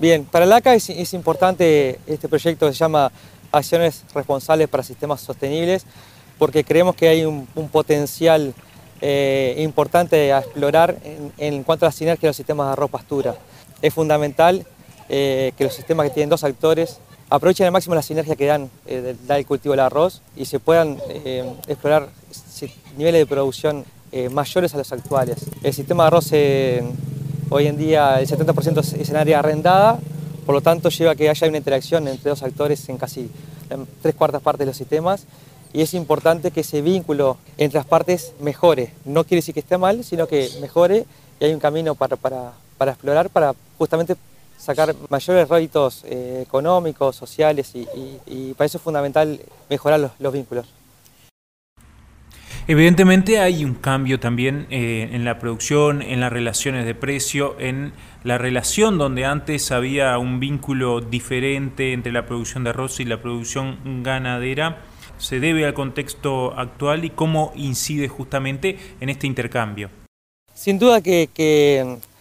Bien, 0.00 0.24
para 0.24 0.44
la 0.44 0.56
ACA 0.56 0.74
es, 0.74 1.14
importante 1.14 2.00
este 2.08 2.28
proyecto 2.28 2.66
que 2.66 2.72
se 2.72 2.80
llama 2.80 3.12
Acciones 3.52 4.04
Responsables 4.12 4.66
para 4.66 4.82
Sistemas 4.82 5.20
Sostenibles, 5.20 5.86
porque 6.38 6.64
creemos 6.64 6.94
que 6.96 7.08
hay 7.08 7.24
un, 7.24 7.46
potencial 7.70 8.54
eh, 9.00 9.56
importante 9.58 10.32
a 10.32 10.38
explorar 10.38 10.96
en, 11.38 11.62
cuanto 11.62 11.86
a 11.86 11.88
la 11.88 11.92
sinergia 11.92 12.26
de 12.26 12.30
los 12.30 12.36
sistemas 12.36 12.66
de 12.66 12.72
arroz 12.72 12.90
pastura. 12.90 13.36
Es 13.82 13.92
fundamental 13.92 14.66
eh, 15.08 15.52
que 15.56 15.64
los 15.64 15.74
sistemas 15.74 16.08
que 16.08 16.14
tienen 16.14 16.30
dos 16.30 16.44
actores 16.44 16.98
aprovechen 17.28 17.66
al 17.66 17.72
máximo 17.72 17.94
la 17.94 18.02
sinergia 18.02 18.36
que 18.36 18.46
dan 18.46 18.70
eh, 18.86 19.14
el 19.28 19.46
cultivo 19.46 19.72
del 19.72 19.80
arroz 19.80 20.22
y 20.36 20.46
se 20.46 20.60
puedan 20.60 20.98
eh, 21.08 21.44
explorar 21.66 22.08
niveles 22.96 23.20
de 23.20 23.26
producción 23.26 23.84
mayores 24.30 24.72
a 24.72 24.78
los 24.78 24.92
actuales. 24.92 25.38
El 25.64 25.74
sistema 25.74 26.04
de 26.04 26.06
arroz 26.06 26.30
hoy 27.50 27.66
en 27.66 27.76
día 27.76 28.20
el 28.20 28.28
70% 28.28 28.78
es 28.78 29.10
en 29.10 29.16
área 29.16 29.40
arrendada, 29.40 29.98
por 30.46 30.54
lo 30.54 30.60
tanto 30.60 30.88
lleva 30.88 31.12
a 31.12 31.14
que 31.16 31.28
haya 31.28 31.48
una 31.48 31.56
interacción 31.56 32.06
entre 32.06 32.30
dos 32.30 32.44
actores 32.44 32.88
en 32.88 32.96
casi 32.96 33.28
tres 34.02 34.14
cuartas 34.14 34.40
partes 34.40 34.60
de 34.60 34.66
los 34.66 34.76
sistemas 34.76 35.26
y 35.74 35.82
es 35.82 35.92
importante 35.92 36.52
que 36.52 36.60
ese 36.60 36.80
vínculo 36.80 37.36
entre 37.58 37.78
las 37.78 37.86
partes 37.86 38.32
mejore. 38.40 38.92
No 39.04 39.24
quiere 39.24 39.38
decir 39.38 39.52
que 39.52 39.60
esté 39.60 39.76
mal, 39.76 40.04
sino 40.04 40.28
que 40.28 40.48
mejore 40.60 41.04
y 41.40 41.44
hay 41.44 41.52
un 41.52 41.58
camino 41.58 41.96
para, 41.96 42.16
para, 42.16 42.52
para 42.78 42.92
explorar 42.92 43.28
para 43.28 43.54
justamente 43.76 44.14
sacar 44.56 44.94
mayores 45.10 45.48
réditos 45.48 46.04
eh, 46.04 46.42
económicos, 46.46 47.16
sociales 47.16 47.72
y, 47.74 48.54
para 48.54 48.66
eso 48.66 48.78
es 48.78 48.84
fundamental 48.84 49.40
mejorar 49.68 50.12
los, 50.18 50.32
vínculos. 50.32 50.72
Evidentemente 52.68 53.40
hay 53.40 53.64
un 53.64 53.74
cambio 53.74 54.20
también 54.20 54.68
eh, 54.70 55.10
en 55.12 55.24
la 55.24 55.40
producción, 55.40 56.02
en 56.02 56.20
las 56.20 56.32
relaciones 56.32 56.86
de 56.86 56.94
precio, 56.94 57.56
en 57.58 57.92
la 58.22 58.38
relación 58.38 58.96
donde 58.96 59.26
antes 59.26 59.72
había 59.72 60.16
un 60.18 60.38
vínculo 60.38 61.00
diferente 61.00 61.92
entre 61.92 62.12
la 62.12 62.26
producción 62.26 62.62
de 62.62 62.70
arroz 62.70 63.00
y 63.00 63.04
la 63.04 63.20
producción 63.20 64.02
ganadera. 64.04 64.82
¿Se 65.24 65.40
debe 65.40 65.64
al 65.64 65.72
contexto 65.72 66.52
actual 66.54 67.06
y 67.06 67.10
cómo 67.10 67.50
incide 67.56 68.08
justamente 68.08 68.78
en 69.00 69.08
este 69.08 69.26
intercambio? 69.26 69.88
Sin 70.54 70.78
duda 70.78 71.00
que 71.00 71.30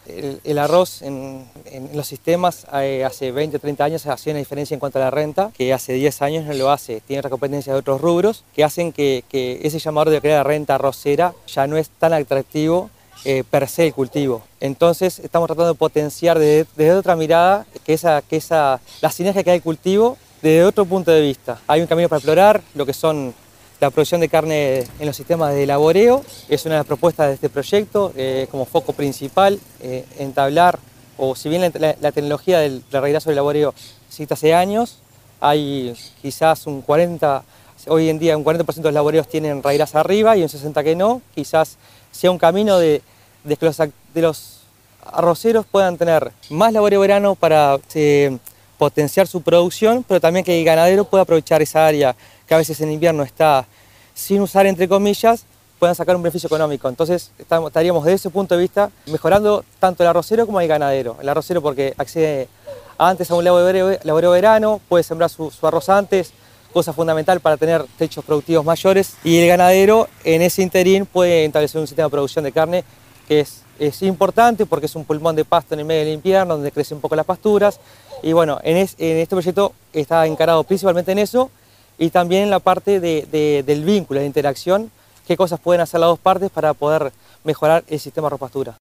el, 0.07 0.57
arroz 0.57 1.01
en, 1.01 1.45
los 1.93 2.07
sistemas 2.07 2.65
eh, 2.73 3.03
hace 3.05 3.33
20 3.33 3.57
o 3.57 3.59
30 3.59 3.83
años 3.83 4.05
hacía 4.05 4.31
una 4.31 4.39
diferencia 4.39 4.73
en 4.73 4.79
cuanto 4.79 4.99
a 4.99 5.01
la 5.01 5.11
renta, 5.11 5.51
que 5.53 5.73
hace 5.73 5.91
10 5.91 6.21
años 6.21 6.45
no 6.45 6.53
lo 6.53 6.71
hace. 6.71 7.01
Tiene 7.01 7.19
otra 7.19 7.29
competencia 7.29 7.73
de 7.73 7.79
otros 7.79 7.99
rubros 7.99 8.45
que 8.55 8.63
hacen 8.63 8.93
que, 8.93 9.25
ese 9.33 9.79
llamador 9.79 10.09
de 10.09 10.21
crear 10.21 10.47
renta 10.47 10.75
arrocera 10.75 11.33
ya 11.45 11.67
no 11.67 11.75
es 11.75 11.89
tan 11.89 12.13
atractivo 12.13 12.89
eh, 13.25 13.43
per 13.49 13.67
se 13.67 13.87
el 13.87 13.93
cultivo. 13.93 14.43
Entonces 14.61 15.19
estamos 15.19 15.47
tratando 15.47 15.73
de 15.73 15.77
potenciar 15.77 16.39
desde, 16.39 16.93
otra 16.93 17.17
mirada 17.17 17.65
que, 17.85 17.93
esa, 17.93 18.79
la 19.01 19.11
sinergia 19.11 19.43
que 19.43 19.51
hay 19.51 19.57
el 19.57 19.63
cultivo 19.63 20.17
desde 20.43 20.65
otro 20.65 20.83
punto 20.83 21.09
de 21.09 21.21
vista. 21.21 21.61
Hay 21.67 21.79
un 21.79 21.87
camino 21.87 22.09
para 22.09 22.17
explorar 22.17 22.61
lo 22.75 22.85
que 22.85 22.91
son 22.91 23.33
la 23.79 23.89
producción 23.89 24.19
de 24.19 24.27
carne 24.27 24.79
en 24.99 25.05
los 25.05 25.15
sistemas 25.15 25.53
de 25.53 25.65
laboreo 25.65 26.23
es 26.47 26.65
una 26.65 26.75
de 26.75 26.79
las 26.79 26.85
propuestas 26.85 27.27
de 27.29 27.33
este 27.33 27.49
proyecto 27.49 28.13
eh, 28.15 28.47
como 28.51 28.65
foco 28.65 28.93
principal, 28.93 29.59
eh, 29.81 30.05
entablar, 30.19 30.79
o 31.17 31.35
si 31.35 31.49
bien 31.49 31.71
la, 31.79 32.11
tecnología 32.11 32.59
del, 32.59 32.83
regreso 32.91 33.29
del 33.29 33.37
laboreo 33.37 33.73
existe 34.07 34.33
hace 34.33 34.53
años, 34.53 34.99
hay 35.39 35.93
quizás 36.21 36.67
un 36.67 36.81
40, 36.81 37.43
hoy 37.87 38.09
en 38.09 38.19
día 38.19 38.37
un 38.37 38.43
40% 38.43 38.65
de 38.65 38.83
los 38.83 38.93
laboreos 38.93 39.27
tienen 39.27 39.63
raíras 39.63 39.95
arriba 39.95 40.35
y 40.35 40.43
un 40.43 40.49
60% 40.49 40.83
que 40.83 40.95
no, 40.95 41.21
quizás 41.35 41.77
sea 42.11 42.31
un 42.31 42.37
camino 42.37 42.79
de, 42.79 43.01
que 43.47 44.21
los 44.21 44.59
arroceros 45.05 45.65
puedan 45.65 45.97
tener 45.97 46.31
más 46.49 46.71
laboreo 46.73 46.99
verano 47.01 47.35
para 47.35 47.77
eh, 47.95 48.37
potenciar 48.83 49.27
su 49.27 49.41
producción, 49.41 50.03
pero 50.05 50.19
también 50.19 50.43
que 50.43 50.59
el 50.59 50.65
ganadero 50.65 51.05
pueda 51.05 51.23
aprovechar 51.23 51.61
esa 51.61 51.87
área 51.87 52.13
que 52.45 52.53
a 52.53 52.57
veces 52.57 52.81
en 52.81 52.91
invierno 52.91 53.23
está 53.23 53.65
sin 54.13 54.41
usar 54.41 54.65
entre 54.65 54.89
comillas, 54.89 55.45
puedan 55.79 55.95
sacar 55.95 56.17
un 56.17 56.21
beneficio 56.21 56.47
económico. 56.47 56.89
Entonces 56.89 57.31
estaríamos 57.37 58.03
desde 58.03 58.15
ese 58.15 58.29
punto 58.29 58.55
de 58.55 58.61
vista 58.61 58.91
mejorando 59.05 59.63
tanto 59.79 60.03
el 60.03 60.09
arrocero 60.09 60.45
como 60.45 60.59
el 60.59 60.67
ganadero. 60.67 61.15
El 61.21 61.29
arrocero 61.29 61.61
porque 61.61 61.93
accede 61.97 62.49
antes 62.97 63.31
a 63.31 63.35
un 63.35 63.45
laboreo 63.45 64.31
verano, 64.31 64.81
puede 64.89 65.05
sembrar 65.05 65.29
su, 65.29 65.49
arroz 65.61 65.87
antes, 65.87 66.33
cosa 66.73 66.91
fundamental 66.91 67.39
para 67.39 67.55
tener 67.55 67.85
techos 67.97 68.25
productivos 68.25 68.65
mayores. 68.65 69.13
Y 69.23 69.37
el 69.37 69.47
ganadero 69.47 70.09
en 70.25 70.41
ese 70.41 70.61
interín 70.61 71.05
puede 71.05 71.45
establecer 71.45 71.79
un 71.79 71.87
sistema 71.87 72.07
de 72.07 72.11
producción 72.11 72.43
de 72.43 72.51
carne 72.51 72.83
que 73.29 73.39
es, 73.39 73.61
es 73.79 74.01
importante 74.01 74.65
porque 74.65 74.87
es 74.87 74.95
un 74.97 75.05
pulmón 75.05 75.37
de 75.37 75.45
pasto 75.45 75.73
en 75.73 75.79
el 75.79 75.85
medio 75.85 76.01
del 76.01 76.15
invierno 76.15 76.55
donde 76.55 76.69
crecen 76.69 76.97
un 76.97 77.01
poco 77.01 77.15
las 77.15 77.25
pasturas. 77.25 77.79
Y 78.23 78.31
bueno, 78.31 78.59
en, 78.63 78.77
este 78.77 79.27
proyecto 79.27 79.73
está 79.91 80.25
encarado 80.25 80.63
principalmente 80.63 81.11
en 81.11 81.19
eso 81.19 81.51
y 81.97 82.09
también 82.09 82.43
en 82.43 82.49
la 82.49 82.59
parte 82.59 82.99
del 83.01 83.83
vínculo, 83.83 84.21
de 84.21 84.25
interacción, 84.25 84.89
qué 85.27 85.35
cosas 85.35 85.59
pueden 85.59 85.81
hacer 85.81 85.99
las 85.99 86.07
dos 86.07 86.19
partes 86.19 86.49
para 86.49 86.73
poder 86.73 87.11
mejorar 87.43 87.83
el 87.87 87.99
sistema 87.99 88.29
de. 88.29 88.77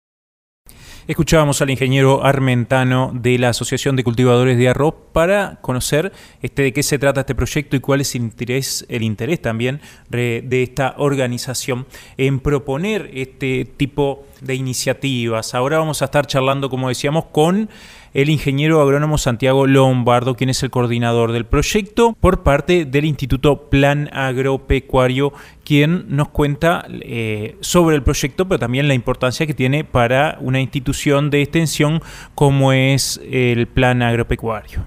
Escuchábamos 1.08 1.60
al 1.60 1.70
ingeniero 1.70 2.24
Armentano 2.24 3.10
de 3.12 3.36
la 3.36 3.48
Asociación 3.48 3.96
de 3.96 4.04
Cultivadores 4.04 4.56
de 4.56 4.68
Arroz 4.68 4.94
para 5.12 5.58
conocer 5.60 6.12
este, 6.40 6.62
de 6.62 6.72
qué 6.72 6.84
se 6.84 7.00
trata 7.00 7.20
este 7.20 7.34
proyecto 7.34 7.74
y 7.74 7.80
cuál 7.80 8.00
es 8.00 8.14
el 8.14 9.02
interés 9.02 9.42
también 9.42 9.80
de 10.08 10.62
esta 10.62 10.94
organización 10.98 11.86
en 12.16 12.38
proponer 12.38 13.10
este 13.14 13.64
tipo 13.64 14.24
de 14.40 14.54
iniciativas. 14.54 15.54
Ahora 15.54 15.78
vamos 15.78 16.02
a 16.02 16.04
estar 16.04 16.28
charlando, 16.28 16.70
como 16.70 16.88
decíamos, 16.88 17.24
con 17.32 17.68
el 18.14 18.28
ingeniero 18.30 18.80
agrónomo 18.82 19.18
Santiago 19.18 19.66
Lombardo, 19.66 20.36
quien 20.36 20.50
es 20.50 20.62
el 20.62 20.70
coordinador 20.70 21.32
del 21.32 21.46
proyecto 21.46 22.14
por 22.20 22.42
parte 22.42 22.84
del 22.84 23.04
Instituto 23.04 23.70
Plan 23.70 24.10
Agropecuario, 24.12 25.32
quien 25.64 26.04
nos 26.08 26.28
cuenta 26.28 26.84
eh, 26.88 27.56
sobre 27.60 27.96
el 27.96 28.02
proyecto, 28.02 28.46
pero 28.46 28.58
también 28.58 28.88
la 28.88 28.94
importancia 28.94 29.46
que 29.46 29.54
tiene 29.54 29.84
para 29.84 30.36
una 30.40 30.60
institución 30.60 31.30
de 31.30 31.42
extensión 31.42 32.02
como 32.34 32.72
es 32.72 33.20
el 33.30 33.66
Plan 33.66 34.02
Agropecuario. 34.02 34.84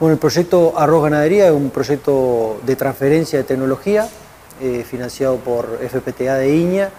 Bueno, 0.00 0.14
el 0.14 0.18
proyecto 0.18 0.74
Arroz 0.76 1.04
Ganadería 1.04 1.46
es 1.46 1.52
un 1.52 1.70
proyecto 1.70 2.60
de 2.66 2.74
transferencia 2.74 3.38
de 3.38 3.44
tecnología 3.44 4.08
eh, 4.60 4.84
financiado 4.88 5.36
por 5.36 5.78
FPTA 5.78 6.36
de 6.36 6.56
Iña 6.56 6.90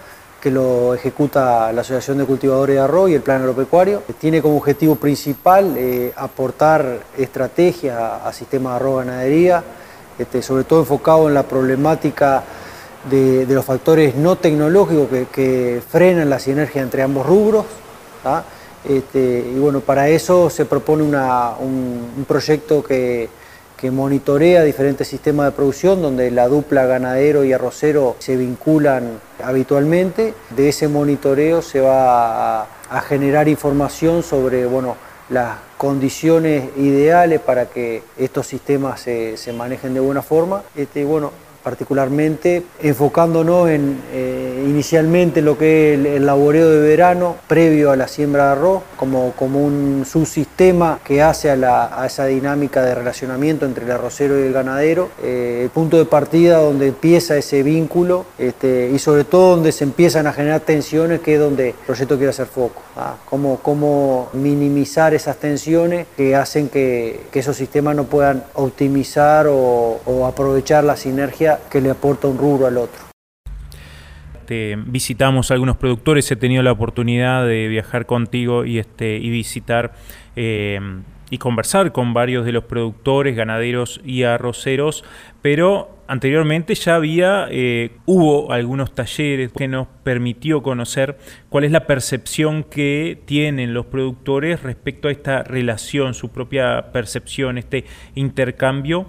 que 0.44 0.50
lo 0.50 0.92
ejecuta 0.92 1.72
la 1.72 1.80
Asociación 1.80 2.18
de 2.18 2.26
Cultivadores 2.26 2.76
de 2.76 2.82
Arroz 2.82 3.08
y 3.08 3.14
el 3.14 3.22
Plan 3.22 3.40
Agropecuario. 3.40 4.02
Tiene 4.18 4.42
como 4.42 4.58
objetivo 4.58 4.94
principal 4.94 5.74
eh, 5.74 6.12
aportar 6.14 6.98
estrategias 7.16 7.98
a, 7.98 8.30
sistemas 8.30 8.74
de 8.74 8.76
arroz 8.76 9.06
ganadería, 9.06 9.64
este, 10.18 10.42
sobre 10.42 10.64
todo 10.64 10.80
enfocado 10.80 11.28
en 11.28 11.34
la 11.34 11.44
problemática 11.44 12.44
de, 13.10 13.46
los 13.48 13.64
factores 13.64 14.16
no 14.16 14.36
tecnológicos 14.36 15.08
que, 15.32 15.80
frenan 15.88 16.28
la 16.28 16.38
sinergia 16.38 16.82
entre 16.82 17.02
ambos 17.02 17.24
rubros. 17.24 17.64
Este, 18.86 19.50
y 19.50 19.58
bueno, 19.58 19.80
para 19.80 20.10
eso 20.10 20.50
se 20.50 20.66
propone 20.66 21.04
un 21.04 22.26
proyecto 22.28 22.84
que 22.84 23.30
que 23.84 23.90
monitorea 23.90 24.62
diferentes 24.62 25.06
sistemas 25.06 25.44
de 25.44 25.52
producción 25.52 26.00
donde 26.00 26.30
la 26.30 26.48
dupla 26.48 26.86
ganadero 26.86 27.44
y 27.44 27.52
arrocero 27.52 28.16
se 28.18 28.34
vinculan 28.34 29.20
habitualmente. 29.44 30.32
De 30.56 30.70
ese 30.70 30.88
monitoreo 30.88 31.60
se 31.60 31.82
va 31.82 32.62
a, 32.62 33.00
generar 33.06 33.46
información 33.46 34.22
sobre 34.22 34.64
bueno, 34.64 34.96
las 35.28 35.58
condiciones 35.76 36.70
ideales 36.78 37.42
para 37.42 37.66
que 37.66 38.02
estos 38.16 38.46
sistemas 38.46 39.02
se, 39.02 39.36
se 39.36 39.52
manejen 39.52 39.92
de 39.92 40.00
buena 40.00 40.22
forma. 40.22 40.62
Este, 40.74 41.04
bueno, 41.04 41.30
particularmente 41.62 42.62
enfocándonos 42.80 43.68
en 43.68 44.00
eh, 44.14 44.43
inicialmente 44.64 45.42
lo 45.42 45.58
que 45.58 45.94
es 45.94 46.06
el, 46.06 46.26
laboreo 46.26 46.68
de 46.70 46.80
verano 46.80 47.36
previo 47.46 47.90
a 47.90 47.96
la 47.96 48.08
siembra 48.08 48.46
de 48.46 48.52
arroz, 48.52 48.82
como, 48.96 49.32
como 49.32 49.64
un 49.64 50.04
subsistema 50.06 50.98
que 51.04 51.22
hace 51.22 51.50
a, 51.50 52.04
esa 52.06 52.26
dinámica 52.26 52.82
de 52.82 52.94
relacionamiento 52.94 53.66
entre 53.66 53.84
el 53.84 53.90
arrocero 53.90 54.38
y 54.38 54.42
el 54.42 54.52
ganadero, 54.52 55.10
eh, 55.22 55.60
el 55.64 55.70
punto 55.70 55.96
de 55.98 56.04
partida 56.04 56.58
donde 56.58 56.88
empieza 56.88 57.36
ese 57.36 57.62
vínculo 57.62 58.26
este, 58.38 58.90
y 58.92 58.98
sobre 58.98 59.24
todo 59.24 59.50
donde 59.50 59.72
se 59.72 59.84
empiezan 59.84 60.26
a 60.26 60.32
generar 60.32 60.60
tensiones, 60.60 61.20
que 61.20 61.34
es 61.34 61.40
donde 61.40 61.70
el 61.70 61.74
proyecto 61.86 62.16
quiere 62.16 62.30
hacer 62.30 62.46
foco. 62.46 62.82
¿ah? 62.96 63.16
Cómo, 63.28 63.58
cómo, 63.62 64.28
minimizar 64.32 65.14
esas 65.14 65.36
tensiones 65.36 66.06
que 66.16 66.34
hacen 66.36 66.68
que, 66.68 67.20
esos 67.34 67.56
sistemas 67.56 67.94
no 67.94 68.04
puedan 68.04 68.44
optimizar 68.54 69.46
o, 69.48 70.00
o 70.06 70.26
aprovechar 70.26 70.84
la 70.84 70.96
sinergia 70.96 71.58
que 71.68 71.80
le 71.80 71.90
aporta 71.90 72.26
un 72.28 72.38
rubro 72.38 72.66
al 72.66 72.78
otro. 72.78 73.03
Este, 74.44 74.76
visitamos 74.76 75.50
algunos 75.50 75.78
productores, 75.78 76.30
he 76.30 76.36
tenido 76.36 76.62
la 76.62 76.72
oportunidad 76.72 77.46
de 77.46 77.66
viajar 77.66 78.04
contigo 78.04 78.66
y, 78.66 78.78
este, 78.78 79.18
visitar 79.20 79.94
eh, 80.36 80.78
y 81.30 81.38
conversar 81.38 81.92
con 81.92 82.12
varios 82.12 82.44
de 82.44 82.52
los 82.52 82.64
productores, 82.64 83.36
ganaderos 83.36 84.02
y 84.04 84.24
arroceros, 84.24 85.02
pero 85.40 85.96
anteriormente 86.08 86.74
ya 86.74 86.96
había, 86.96 87.46
eh, 87.50 87.92
hubo 88.04 88.52
algunos 88.52 88.94
talleres 88.94 89.50
que 89.50 89.66
nos 89.66 89.86
permitió 90.02 90.62
conocer 90.62 91.16
cuál 91.48 91.64
es 91.64 91.72
la 91.72 91.86
percepción 91.86 92.64
que 92.64 93.18
tienen 93.24 93.72
los 93.72 93.86
productores 93.86 94.62
respecto 94.62 95.08
a 95.08 95.10
esta 95.10 95.42
relación, 95.42 96.12
su 96.12 96.28
propia 96.28 96.92
percepción, 96.92 97.56
este 97.56 97.86
intercambio. 98.14 99.06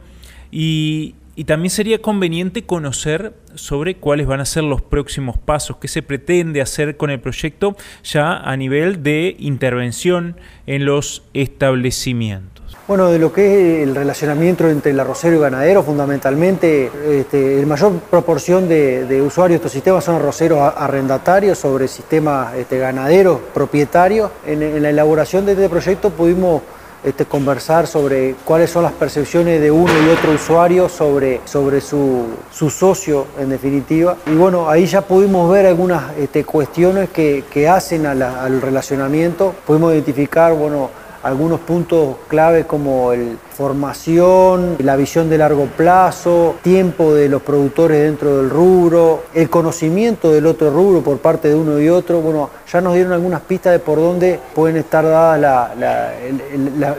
Y, 0.49 1.15
y 1.35 1.43
también 1.43 1.69
sería 1.69 2.01
conveniente 2.01 2.65
conocer 2.65 3.33
sobre 3.55 3.95
cuáles 3.95 4.27
van 4.27 4.39
a 4.39 4.45
ser 4.45 4.63
los 4.63 4.81
próximos 4.81 5.37
pasos, 5.37 5.77
qué 5.77 5.87
se 5.87 6.01
pretende 6.01 6.61
hacer 6.61 6.97
con 6.97 7.09
el 7.09 7.19
proyecto 7.19 7.75
ya 8.03 8.37
a 8.37 8.55
nivel 8.57 9.03
de 9.03 9.35
intervención 9.39 10.37
en 10.65 10.85
los 10.85 11.23
establecimientos. 11.33 12.55
Bueno, 12.87 13.09
de 13.09 13.17
lo 13.17 13.33
que 13.33 13.81
es 13.81 13.87
el 13.87 13.95
relacionamiento 13.95 14.69
entre 14.69 14.91
el 14.91 14.99
arrocero 14.99 15.37
y 15.37 15.39
ganadero, 15.39 15.81
fundamentalmente, 15.81 16.91
este, 17.09 17.59
la 17.59 17.65
mayor 17.65 17.93
proporción 18.11 18.69
de, 18.69 19.21
usuarios 19.25 19.55
de 19.59 19.65
estos 19.65 19.71
sistemas 19.71 20.03
son 20.03 20.15
arroceros 20.17 20.59
arrendatarios 20.59 21.57
sobre 21.57 21.87
sistemas 21.87 22.53
este, 22.55 22.77
ganaderos 22.77 23.39
propietarios. 23.53 24.29
en 24.45 24.83
la 24.83 24.89
elaboración 24.91 25.47
de 25.47 25.53
este 25.53 25.67
proyecto 25.67 26.11
pudimos 26.11 26.61
este, 27.05 27.25
conversar 27.25 27.85
sobre 27.85 28.33
cuáles 28.43 28.71
son 28.71 28.83
las 28.83 28.91
percepciones 28.93 29.61
de 29.61 29.69
uno 29.69 29.93
y 30.05 30.09
otro 30.09 30.31
usuario 30.31 30.89
sobre, 30.89 31.39
sobre 31.45 31.79
su, 31.79 32.25
socio, 32.51 33.27
en 33.39 33.49
definitiva. 33.49 34.17
Y 34.25 34.33
bueno, 34.33 34.69
ahí 34.69 34.87
ya 34.87 35.01
pudimos 35.01 35.51
ver 35.51 35.67
algunas 35.67 36.17
este, 36.17 36.43
cuestiones 36.43 37.09
que, 37.09 37.69
hacen 37.69 38.05
al 38.07 38.61
relacionamiento. 38.61 39.53
Pudimos 39.65 39.93
identificar, 39.93 40.53
bueno, 40.53 40.89
algunos 41.21 41.59
puntos 41.59 42.17
clave 42.27 42.65
como 42.65 43.11
el 43.11 43.37
formación, 43.55 44.75
la 44.79 44.95
visión 44.95 45.29
de 45.29 45.37
largo 45.37 45.65
plazo, 45.65 46.55
tiempo 46.61 47.13
de 47.13 47.29
los 47.29 47.41
productores 47.41 48.01
dentro 48.01 48.37
del 48.37 48.49
rubro, 48.49 49.23
el 49.33 49.49
conocimiento 49.49 50.31
del 50.31 50.45
otro 50.45 50.71
rubro 50.71 51.01
por 51.01 51.19
parte 51.19 51.47
de 51.47 51.55
uno 51.55 51.79
y 51.79 51.87
otro. 51.87 52.19
Bueno, 52.19 52.49
ya 52.71 52.81
nos 52.81 52.93
dieron 52.93 53.13
algunas 53.13 53.41
pistas 53.41 53.71
de 53.71 53.79
por 53.79 53.97
dónde 53.97 54.39
pueden 54.53 54.77
estar 54.77 55.05
dadas 55.05 55.69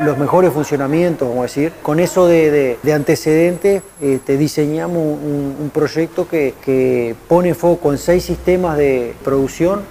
los 0.01 0.19
mejores 0.19 0.53
funcionamientos, 0.53 1.29
a 1.37 1.42
decir. 1.42 1.73
Con 1.83 2.01
eso 2.01 2.27
de, 2.27 2.79
antecedentes 2.95 3.83
este, 4.01 4.37
diseñamos 4.38 4.97
un, 4.97 5.71
proyecto 5.75 6.27
que, 6.27 6.55
que, 6.64 7.14
pone 7.29 7.53
foco 7.53 7.92
en 7.92 7.99
seis 7.99 8.25
sistemas 8.25 8.79
de 8.79 9.14
producción, 9.23 9.83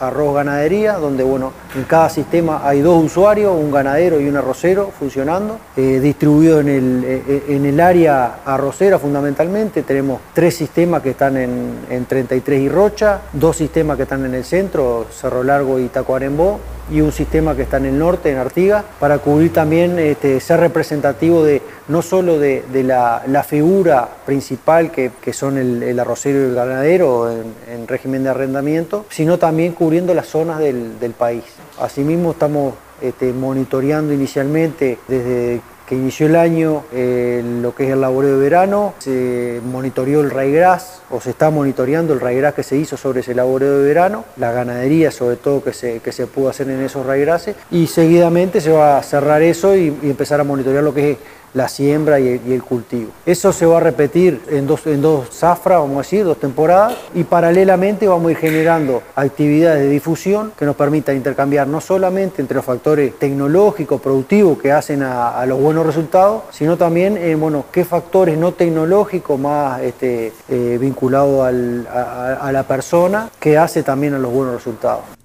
arroz 0.00 0.34
ganadería, 0.34 0.94
donde 0.94 1.24
bueno, 1.24 1.52
en 1.74 1.84
cada 1.84 2.08
sistema 2.08 2.60
hay 2.62 2.80
dos 2.80 3.02
usuarios, 3.02 3.54
un 3.56 3.72
ganadero 3.72 4.20
y 4.20 4.28
un 4.28 4.36
arrocero 4.36 4.90
funcionando. 4.96 5.58
Eh, 5.76 6.00
distribuido 6.12 6.60
en 6.60 6.68
el, 6.68 7.04
eh, 7.04 7.22
eh, 7.26 7.44
en 7.48 7.64
el 7.64 7.80
área 7.80 8.40
arrocera 8.44 8.98
fundamentalmente. 8.98 9.82
Tenemos 9.82 10.20
tres 10.34 10.54
sistemas 10.54 11.02
que 11.02 11.10
están 11.10 11.36
en, 11.36 11.86
en 11.88 12.04
33 12.04 12.60
y 12.60 12.68
Rocha, 12.68 13.20
dos 13.32 13.56
sistemas 13.56 13.96
que 13.96 14.02
están 14.02 14.24
en 14.26 14.34
el 14.34 14.44
centro, 14.44 15.06
Cerro 15.10 15.42
Largo 15.42 15.78
y 15.78 15.88
Tacuarembó, 15.88 16.60
y 16.90 17.00
un 17.00 17.12
sistema 17.12 17.56
que 17.56 17.62
está 17.62 17.78
en 17.78 17.86
el 17.86 17.98
norte, 17.98 18.30
en 18.30 18.38
Artigas, 18.38 18.84
para 19.00 19.18
cubrir 19.18 19.52
también, 19.52 19.98
este, 19.98 20.38
ser 20.40 20.60
representativo 20.60 21.42
de 21.42 21.62
no 21.88 22.02
solo 22.02 22.38
de, 22.38 22.62
la, 22.84 23.44
figura 23.48 24.08
principal 24.26 24.90
que, 24.90 25.10
son 25.32 25.56
el, 25.56 25.98
arrocero 25.98 26.40
y 26.40 26.44
el 26.44 26.54
ganadero 26.54 27.30
en, 27.30 27.88
régimen 27.88 28.24
de 28.24 28.30
arrendamiento, 28.30 29.06
sino 29.08 29.38
también 29.38 29.72
cubriendo 29.72 30.12
las 30.12 30.26
zonas 30.26 30.58
del, 30.58 31.14
país. 31.18 31.44
Asimismo 31.80 32.32
estamos 32.32 32.74
este, 33.00 33.32
monitoreando 33.32 34.12
inicialmente 34.12 34.98
desde 35.08 35.60
inició 35.94 36.26
el 36.26 36.36
año 36.36 36.84
eh, 36.92 37.42
lo 37.60 37.74
que 37.74 37.84
es 37.84 37.90
el 37.90 38.00
laboreo 38.00 38.36
de 38.36 38.42
verano, 38.42 38.94
se 38.98 39.60
monitoreó 39.64 40.20
el 40.20 40.30
raigras 40.30 41.02
o 41.10 41.20
se 41.20 41.30
está 41.30 41.50
monitoreando 41.50 42.12
el 42.12 42.20
raigras 42.20 42.54
que 42.54 42.62
se 42.62 42.76
hizo 42.76 42.96
sobre 42.96 43.20
ese 43.20 43.34
laboreo 43.34 43.78
de 43.78 43.84
verano, 43.84 44.24
la 44.36 44.52
ganadería 44.52 45.10
sobre 45.10 45.36
todo 45.36 45.62
que 45.62 45.72
se, 45.72 46.00
que 46.00 46.12
se 46.12 46.26
pudo 46.26 46.48
hacer 46.48 46.68
en 46.70 46.82
esos 46.82 47.04
raigrases 47.06 47.56
y 47.70 47.86
seguidamente 47.86 48.60
se 48.60 48.70
va 48.70 48.98
a 48.98 49.02
cerrar 49.02 49.42
eso 49.42 49.76
y, 49.76 49.96
y 50.02 50.10
empezar 50.10 50.40
a 50.40 50.44
monitorear 50.44 50.82
lo 50.82 50.94
que 50.94 51.12
es 51.12 51.18
la 51.54 51.68
siembra 51.68 52.18
y 52.20 52.28
el, 52.28 52.62
cultivo. 52.62 53.10
Eso 53.26 53.52
se 53.52 53.66
va 53.66 53.78
a 53.78 53.80
repetir 53.80 54.40
en 54.48 54.66
dos, 54.66 54.86
en 54.86 55.02
dos 55.02 55.28
zafras, 55.30 55.80
vamos 55.80 55.96
a 55.96 56.00
decir, 56.00 56.24
dos 56.24 56.38
temporadas, 56.38 56.94
y 57.14 57.24
paralelamente 57.24 58.08
vamos 58.08 58.28
a 58.28 58.30
ir 58.32 58.36
generando 58.38 59.02
actividades 59.14 59.82
de 59.82 59.88
difusión 59.88 60.52
que 60.56 60.64
nos 60.64 60.76
permitan 60.76 61.16
intercambiar 61.16 61.66
no 61.66 61.80
solamente 61.80 62.40
entre 62.40 62.56
los 62.56 62.64
factores 62.64 63.18
tecnológicos, 63.18 64.00
productivos 64.00 64.58
que 64.58 64.72
hacen 64.72 65.02
a, 65.02 65.44
los 65.46 65.60
buenos 65.60 65.84
resultados, 65.84 66.42
sino 66.50 66.76
también 66.76 67.16
en 67.16 67.40
bueno, 67.40 67.64
qué 67.72 67.84
factores 67.84 68.38
no 68.38 68.52
tecnológicos 68.52 69.38
más 69.38 69.80
este, 69.82 70.32
eh, 70.48 70.78
vinculados 70.80 71.46
a 71.46 72.52
la 72.52 72.62
persona 72.66 73.28
que 73.40 73.58
hace 73.58 73.82
también 73.82 74.14
a 74.14 74.18
los 74.18 74.32
buenos 74.32 74.54
resultados. 74.54 75.21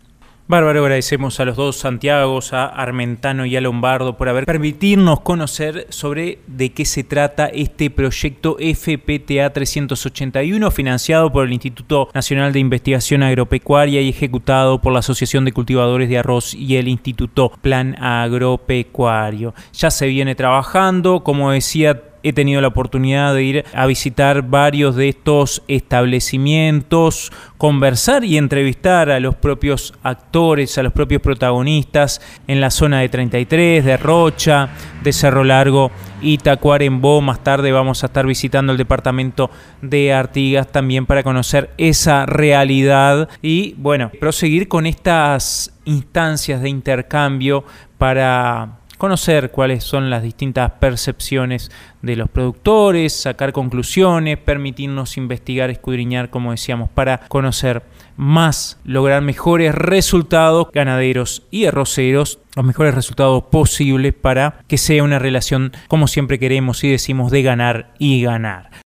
Bárbaro, 0.49 0.79
agradecemos 0.79 1.41
a 1.41 1.45
los 1.45 1.57
dos 1.57 1.75
Santiagos, 1.75 2.53
a 2.53 2.67
Armentano 2.67 3.45
y 3.45 3.57
a 3.57 3.59
Lombardo 3.59 4.15
por 4.15 4.29
haber 4.29 4.45
permitirnos 4.45 5.19
conocer 5.19 5.87
sobre 5.89 6.39
de 6.47 6.71
qué 6.71 6.85
se 6.85 7.03
trata 7.03 7.47
este 7.47 7.89
proyecto 7.89 8.55
FPTA 8.55 9.51
381 9.51 10.71
financiado 10.71 11.33
por 11.33 11.45
el 11.45 11.51
Instituto 11.51 12.07
Nacional 12.13 12.53
de 12.53 12.59
Investigación 12.59 13.23
Agropecuaria 13.23 13.99
y 13.99 14.07
ejecutado 14.07 14.79
por 14.79 14.93
la 14.93 14.99
Asociación 14.99 15.43
de 15.43 15.51
Cultivadores 15.51 16.07
de 16.07 16.19
Arroz 16.19 16.53
y 16.53 16.77
el 16.77 16.87
Instituto 16.87 17.51
Plan 17.61 18.01
Agropecuario. 18.01 19.53
Ya 19.73 19.91
se 19.91 20.07
viene 20.07 20.33
trabajando, 20.33 21.25
como 21.25 21.51
decía 21.51 22.03
he 22.27 22.33
tenido 22.33 22.61
la 22.61 22.67
oportunidad 22.67 23.33
de 23.33 23.43
ir 23.43 23.65
a 23.73 23.85
visitar 23.85 24.41
varios 24.41 24.95
de 24.95 25.09
estos 25.09 25.63
establecimientos, 25.67 27.31
conversar 27.57 28.23
y 28.23 28.37
entrevistar 28.37 29.09
a 29.09 29.19
los 29.19 29.35
propios 29.35 29.93
actores, 30.03 30.77
a 30.77 30.83
los 30.83 30.93
propios 30.93 31.21
protagonistas 31.21 32.21
en 32.47 32.59
la 32.59 32.69
zona 32.69 32.99
de 32.99 33.09
33, 33.09 33.85
de 33.85 33.97
Rocha, 33.97 34.69
de 35.03 35.13
Cerro 35.13 35.43
Largo 35.43 35.91
y 36.21 36.37
Tacuarembó. 36.37 37.21
Más 37.21 37.43
tarde 37.43 37.71
vamos 37.71 38.03
a 38.03 38.07
estar 38.07 38.25
visitando 38.25 38.73
el 38.73 38.77
departamento 38.77 39.49
de 39.81 40.13
Artigas 40.13 40.71
también 40.71 41.05
para 41.05 41.23
conocer 41.23 41.69
esa 41.77 42.25
realidad 42.25 43.29
y 43.41 43.75
bueno, 43.77 44.11
proseguir 44.19 44.67
con 44.67 44.85
estas 44.85 45.73
instancias 45.85 46.61
de 46.61 46.69
intercambio 46.69 47.63
para 47.97 48.76
conocer 48.97 49.51
cuáles 49.51 49.83
son 49.83 50.09
las 50.09 50.23
distintas 50.23 50.71
percepciones 50.73 51.71
de 52.01 52.15
los 52.15 52.29
productores, 52.29 53.13
sacar 53.13 53.53
conclusiones, 53.53 54.37
permitirnos 54.37 55.17
investigar, 55.17 55.69
escudriñar, 55.69 56.29
como 56.29 56.51
decíamos, 56.51 56.89
para 56.89 57.19
conocer 57.27 57.83
más, 58.17 58.79
lograr 58.83 59.21
mejores 59.21 59.73
resultados 59.73 60.67
ganaderos 60.73 61.43
y 61.51 61.65
arroceros, 61.65 62.39
los 62.55 62.65
mejores 62.65 62.95
resultados 62.95 63.43
posibles 63.51 64.13
para 64.13 64.59
que 64.67 64.77
sea 64.77 65.03
una 65.03 65.19
relación, 65.19 65.71
como 65.87 66.07
siempre 66.07 66.39
queremos 66.39 66.83
y 66.83 66.89
decimos, 66.89 67.31
de 67.31 67.43
ganar 67.43 67.93
y 67.99 68.23
ganar. 68.23 68.86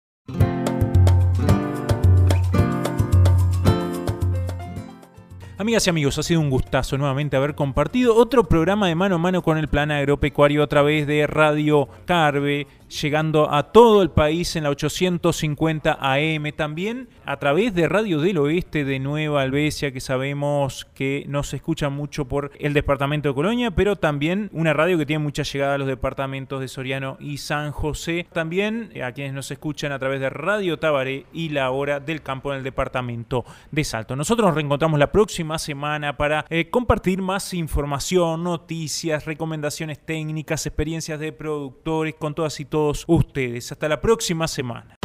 Amigas 5.59 5.87
y 5.87 5.91
amigos, 5.91 6.19
ha 6.19 6.23
sido 6.23 6.41
un 6.41 6.51
gustazo 6.51 6.99
nuevamente 6.99 7.35
haber 7.35 7.55
compartido 7.55 8.15
otro 8.15 8.45
programa 8.45 8.89
de 8.89 8.95
mano 8.95 9.15
a 9.15 9.19
mano 9.19 9.41
con 9.41 9.57
el 9.57 9.69
plan 9.69 9.91
agropecuario 9.91 10.63
a 10.63 10.67
través 10.67 11.07
de 11.07 11.27
Radio 11.27 11.89
Carve, 12.05 12.67
llegando 12.89 13.53
a 13.53 13.73
todo 13.73 14.03
el 14.03 14.11
país 14.11 14.57
en 14.57 14.65
la 14.65 14.71
850 14.71 15.99
AM, 16.01 16.53
también 16.55 17.09
a 17.25 17.39
través 17.39 17.75
de 17.75 17.89
Radio 17.89 18.21
del 18.21 18.39
Oeste 18.39 18.85
de 18.85 18.99
Nueva 18.99 19.43
Albesia, 19.43 19.93
que 19.93 20.01
sabemos 20.01 20.87
que 20.95 21.25
no 21.29 21.43
se 21.43 21.57
escucha 21.57 21.89
mucho 21.89 22.27
por 22.27 22.53
el 22.59 22.73
departamento 22.73 23.29
de 23.29 23.35
Colonia, 23.35 23.71
pero 23.71 23.97
también 23.97 24.49
una 24.53 24.73
radio 24.73 24.99
que 24.99 25.07
tiene 25.07 25.23
mucha 25.23 25.43
llegada 25.43 25.75
a 25.75 25.79
los 25.79 25.89
departamentos 25.89 26.61
de 26.61 26.69
Soriano 26.69 27.17
y 27.21 27.39
San 27.39 27.73
José. 27.73 28.27
También 28.33 28.93
a 29.03 29.13
quienes 29.13 29.35
nos 29.35 29.51
escuchan 29.51 29.93
a 29.93 29.99
través 29.99 30.21
de 30.21 30.31
Radio 30.31 30.79
Tabaré 30.79 31.27
y 31.33 31.49
La 31.49 31.71
Hora 31.71 32.01
del 32.01 32.23
Campo 32.23 32.53
en 32.53 32.59
el 32.59 32.65
departamento 32.65 33.45
de 33.71 33.85
Salto. 33.85 34.17
Nosotros 34.17 34.47
nos 34.47 34.55
reencontramos 34.55 34.99
la 34.99 35.11
próxima 35.11 35.59
semana 35.59 36.17
para 36.17 36.45
eh, 36.49 36.71
compartir 36.71 37.21
más 37.21 37.53
información, 37.55 38.45
noticias, 38.45 39.25
recomendaciones 39.25 39.99
técnicas, 39.99 40.67
experiencias 40.67 41.19
de 41.19 41.33
productores 41.33 42.15
con 42.15 42.35
todas 42.35 42.61
y 42.61 42.65
todas 42.65 42.76
ustedes. 43.07 43.73
Hasta 43.73 43.89
la 43.89 44.01
próxima 44.01 44.49
semana. 44.49 44.97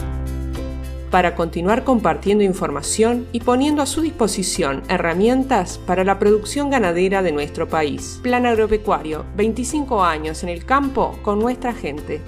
Para 1.12 1.36
continuar 1.36 1.84
compartiendo 1.84 2.42
información 2.44 3.28
y 3.34 3.42
poniendo 3.42 3.82
a 3.82 3.86
su 3.86 4.00
disposición 4.02 4.82
herramientas 4.88 5.78
para 5.78 6.06
la 6.06 6.20
producción 6.20 6.70
ganadera 6.70 7.22
de 7.22 7.34
nuestro 7.34 7.68
país. 7.68 8.20
Plan 8.24 8.46
Agropecuario, 8.46 9.26
25 9.36 10.04
años 10.04 10.42
en 10.44 10.50
el 10.50 10.64
campo 10.66 11.20
con 11.22 11.40
nuestra 11.40 11.74
gente. 11.74 12.22